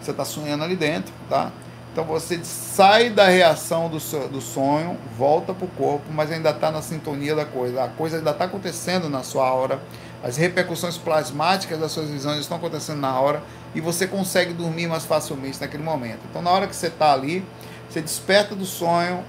[0.00, 1.50] Você está sonhando ali dentro, tá?
[1.92, 3.98] Então você sai da reação do,
[4.28, 7.84] do sonho, volta para o corpo, mas ainda está na sintonia da coisa.
[7.84, 9.80] A coisa ainda está acontecendo na sua aura.
[10.22, 13.42] As repercussões plasmáticas das suas visões estão acontecendo na hora
[13.76, 16.20] e você consegue dormir mais facilmente naquele momento.
[16.30, 17.44] Então, na hora que você está ali,
[17.86, 19.22] você desperta do sonho,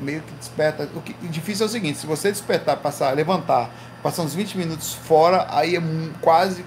[0.00, 0.88] meio que desperta.
[0.96, 3.70] O que difícil é o seguinte: se você despertar, passar, levantar,
[4.02, 5.80] passar uns 20 minutos fora, aí é
[6.20, 6.64] quase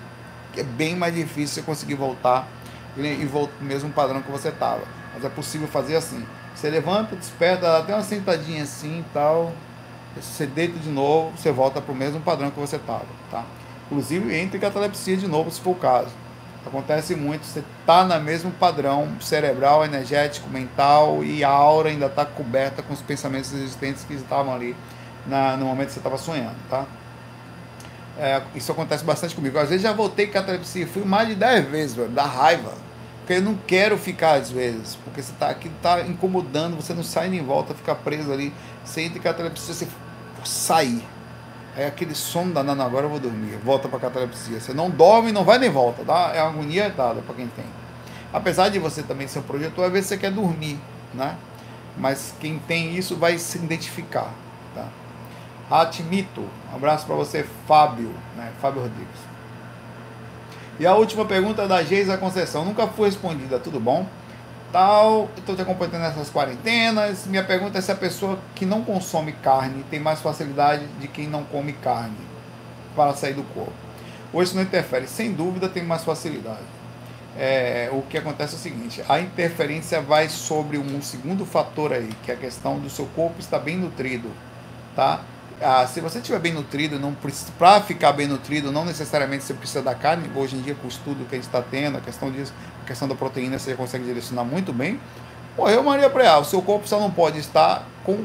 [0.55, 2.47] é bem mais difícil você conseguir voltar
[2.95, 4.83] e voltar no mesmo padrão que você estava.
[5.13, 6.25] Mas é possível fazer assim.
[6.55, 9.51] Você levanta, desperta, dá até uma sentadinha assim e tal.
[10.15, 13.43] Você deita de novo, você volta para o mesmo padrão que você estava, tá?
[13.85, 16.26] Inclusive entre catalepsia de novo, se for o caso.
[16.67, 22.25] Acontece muito, você está no mesmo padrão cerebral, energético, mental e a aura ainda está
[22.25, 24.75] coberta com os pensamentos existentes que estavam ali
[25.25, 26.85] na, no momento que você estava sonhando, tá?
[28.19, 29.57] É, isso acontece bastante comigo.
[29.59, 32.73] Às vezes já voltei catalepsia, fui mais de 10 vezes, velho, da raiva.
[33.19, 37.03] Porque eu não quero ficar às vezes, porque você está aqui, está incomodando, você não
[37.03, 38.53] sai nem volta, fica preso ali.
[38.83, 39.87] Você entra em catalepsia, você
[40.43, 41.03] sair.
[41.77, 44.59] É aquele sono danado, agora eu vou dormir, volta para catalepsia.
[44.59, 46.31] Você não dorme, não vai nem volta, tá?
[46.33, 47.65] É agonia dada para quem tem.
[48.33, 50.79] Apesar de você também ser um projetor, às vezes você quer dormir,
[51.13, 51.37] né?
[51.95, 54.33] Mas quem tem isso vai se identificar,
[54.73, 54.87] tá?
[55.69, 56.41] Ratimito,
[56.71, 58.51] um abraço para você, Fábio, né?
[58.59, 59.19] Fábio Rodrigues.
[60.79, 64.07] E a última pergunta da Geisa Conceição, nunca foi respondida, tudo bom?
[64.71, 67.25] Tal, estou te acompanhando nessas quarentenas.
[67.25, 71.27] Minha pergunta é se a pessoa que não consome carne tem mais facilidade de quem
[71.27, 72.17] não come carne
[72.95, 73.73] para sair do corpo.
[74.33, 75.07] Ou isso não interfere?
[75.07, 76.77] Sem dúvida tem mais facilidade.
[77.37, 82.09] É, o que acontece é o seguinte: a interferência vai sobre um segundo fator aí,
[82.23, 84.31] que é a questão do seu corpo estar bem nutrido,
[84.95, 85.21] tá?
[85.59, 86.99] Ah, se você estiver bem nutrido,
[87.57, 90.29] para ficar bem nutrido, não necessariamente você precisa da carne.
[90.35, 92.53] Hoje em dia, com o estudo que a gente está tendo, a questão disso,
[92.83, 94.99] a questão da proteína, você consegue direcionar muito bem.
[95.57, 98.23] Morreu Maria Preal, o seu corpo só não pode estar com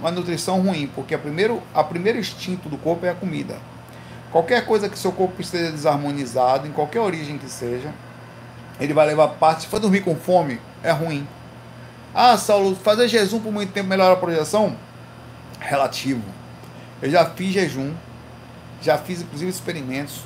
[0.00, 3.56] uma nutrição ruim, porque a primeiro, a primeiro instinto do corpo é a comida.
[4.32, 7.94] Qualquer coisa que seu corpo esteja desarmonizado, em qualquer origem que seja,
[8.80, 9.62] ele vai levar parte.
[9.62, 11.28] Se for dormir com fome, é ruim.
[12.12, 14.74] Ah, Saulo, fazer jejum por muito tempo melhora a projeção?
[15.60, 16.39] Relativo
[17.02, 17.94] eu já fiz jejum,
[18.82, 20.22] já fiz inclusive experimentos.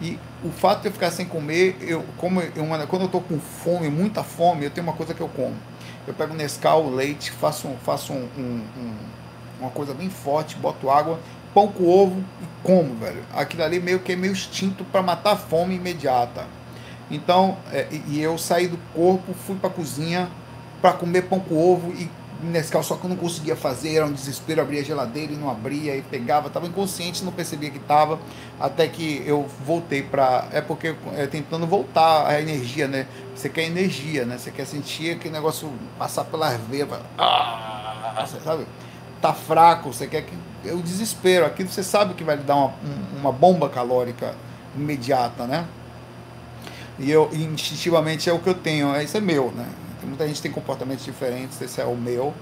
[0.00, 2.52] E o fato de eu ficar sem comer, eu, como eu,
[2.86, 5.56] quando eu estou com fome, muita fome, eu tenho uma coisa que eu como.
[6.06, 8.96] Eu pego Nescau, leite, faço, faço um, um, um,
[9.60, 11.18] uma coisa bem forte, boto água,
[11.52, 13.22] pão com ovo e como, velho.
[13.34, 16.46] Aquilo ali meio que é meio instinto para matar a fome imediata.
[17.10, 20.28] Então, é, e eu saí do corpo, fui para a cozinha
[20.80, 22.08] para comer pão com ovo e
[22.40, 25.50] Nescau, só que eu não conseguia fazer, era um desespero, abria a geladeira e não
[25.50, 28.18] abria, e pegava, estava inconsciente, não percebia que estava,
[28.60, 30.46] até que eu voltei para.
[30.52, 33.06] É porque é tentando voltar a energia, né?
[33.34, 34.38] Você quer energia, né?
[34.38, 36.88] Você quer sentir aquele negócio passar pelas veias,
[37.18, 38.66] ah, sabe?
[39.20, 40.32] Tá fraco, você quer que.
[40.64, 42.74] É o desespero, aquilo você sabe que vai lhe dar uma,
[43.18, 44.34] uma bomba calórica
[44.76, 45.66] imediata, né?
[47.00, 49.66] E eu, instintivamente, é o que eu tenho, isso é meu, né?
[50.08, 52.34] Muita gente tem comportamentos diferentes, esse é o meu.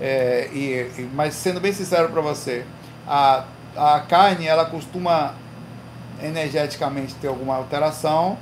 [0.00, 2.64] É, e, mas sendo bem sincero para você,
[3.06, 3.44] A,
[3.76, 5.34] a carne, ela costuma
[6.22, 8.38] energeticamente ter alguma alteração,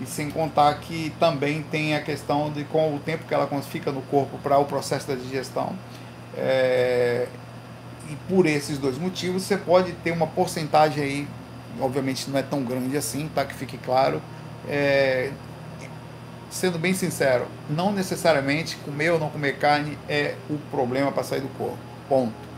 [0.00, 3.92] e sem contar que também tem a questão de com o tempo que ela fica
[3.92, 5.74] no corpo para o processo da digestão.
[6.36, 7.26] É,
[8.08, 11.28] e por esses dois motivos você pode ter uma porcentagem aí,
[11.80, 13.44] obviamente não é tão grande assim, tá?
[13.44, 14.22] Que fique claro.
[14.68, 15.30] É,
[16.50, 21.40] sendo bem sincero, não necessariamente comer ou não comer carne é o problema para sair
[21.40, 21.78] do corpo.
[22.08, 22.50] Ponto.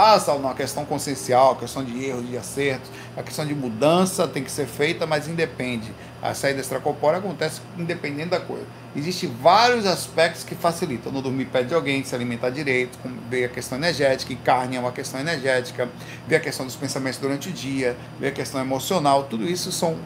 [0.00, 3.52] Ah, Saulo, não, a questão consciencial, a questão de erros, de acertos, a questão de
[3.52, 5.92] mudança tem que ser feita, mas independe.
[6.22, 8.64] A saída extracorpórea acontece independente da coisa.
[8.94, 11.10] Existem vários aspectos que facilitam.
[11.10, 12.96] Não dormir perto de alguém, se alimentar direito,
[13.28, 15.88] ver a questão energética, e carne é uma questão energética,
[16.28, 19.96] ver a questão dos pensamentos durante o dia, ver a questão emocional, tudo isso são,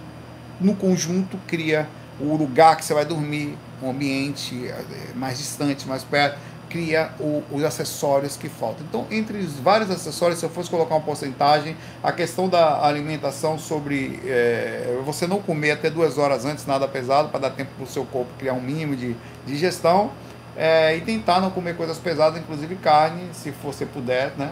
[0.59, 1.86] no conjunto, cria
[2.20, 6.39] o lugar que você vai dormir, um ambiente eh, mais distante, mais perto
[6.72, 8.86] cria o, os acessórios que faltam.
[8.89, 13.59] Então, entre os vários acessórios, se eu fosse colocar uma porcentagem, a questão da alimentação
[13.59, 17.84] sobre é, você não comer até duas horas antes nada pesado, para dar tempo para
[17.84, 19.14] o seu corpo criar um mínimo de
[19.47, 20.10] digestão,
[20.56, 24.51] é, e tentar não comer coisas pesadas, inclusive carne, se você puder, né?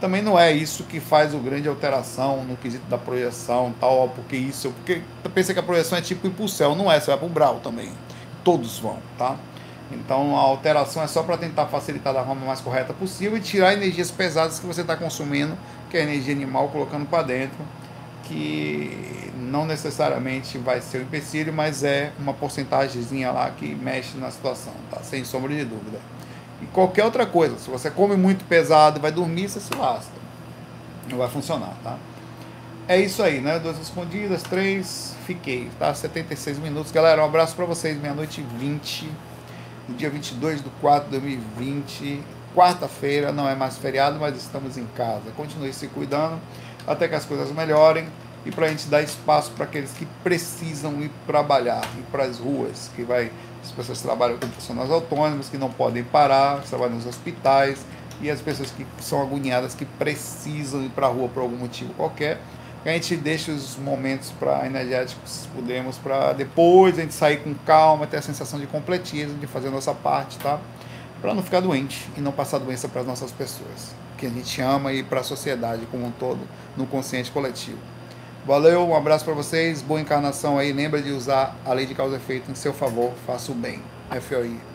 [0.00, 4.34] Também não é isso que faz o grande alteração no quesito da projeção, tal, porque
[4.34, 5.02] isso, porque
[5.34, 7.92] pensa que a projeção é tipo impulsão, não é, você vai para o brau também.
[8.42, 9.36] Todos vão, tá?
[9.92, 13.74] Então a alteração é só para tentar facilitar da forma mais correta possível e tirar
[13.74, 15.56] energias pesadas que você está consumindo,
[15.90, 17.58] que é a energia animal, colocando para dentro,
[18.24, 24.30] que não necessariamente vai ser um empecilho, mas é uma porcentagemzinha lá que mexe na
[24.30, 25.02] situação, tá?
[25.02, 25.98] sem sombra de dúvida.
[26.62, 30.12] E qualquer outra coisa, se você come muito pesado e vai dormir, você se lasca.
[31.08, 31.96] Não vai funcionar, tá?
[32.86, 33.58] É isso aí, né?
[33.58, 35.94] Duas respondidas, três, fiquei, tá?
[35.94, 36.92] 76 minutos.
[36.92, 39.10] Galera, um abraço para vocês, meia-noite e 20
[39.90, 42.22] no dia 22 de 4 de 2020,
[42.54, 45.30] quarta-feira, não é mais feriado, mas estamos em casa.
[45.36, 46.38] Continue se cuidando
[46.86, 48.08] até que as coisas melhorem
[48.46, 52.38] e para a gente dar espaço para aqueles que precisam ir trabalhar, ir para as
[52.38, 53.30] ruas, que vai
[53.62, 57.84] as pessoas trabalham com profissionais autônomos, que não podem parar, trabalham nos hospitais,
[58.20, 61.92] e as pessoas que são agoniadas, que precisam ir para a rua por algum motivo
[61.94, 62.38] qualquer
[62.88, 67.52] a gente deixa os momentos para energéticos, se pudermos, para depois a gente sair com
[67.54, 70.58] calma, ter a sensação de completismo, de fazer a nossa parte, tá?
[71.20, 74.62] Para não ficar doente e não passar doença para as nossas pessoas, que a gente
[74.62, 76.40] ama e para a sociedade como um todo,
[76.74, 77.78] no consciente coletivo.
[78.46, 80.72] Valeu, um abraço para vocês, boa encarnação aí.
[80.72, 83.82] Lembra de usar a lei de causa e efeito em seu favor, faça o bem.
[84.10, 84.69] FOI.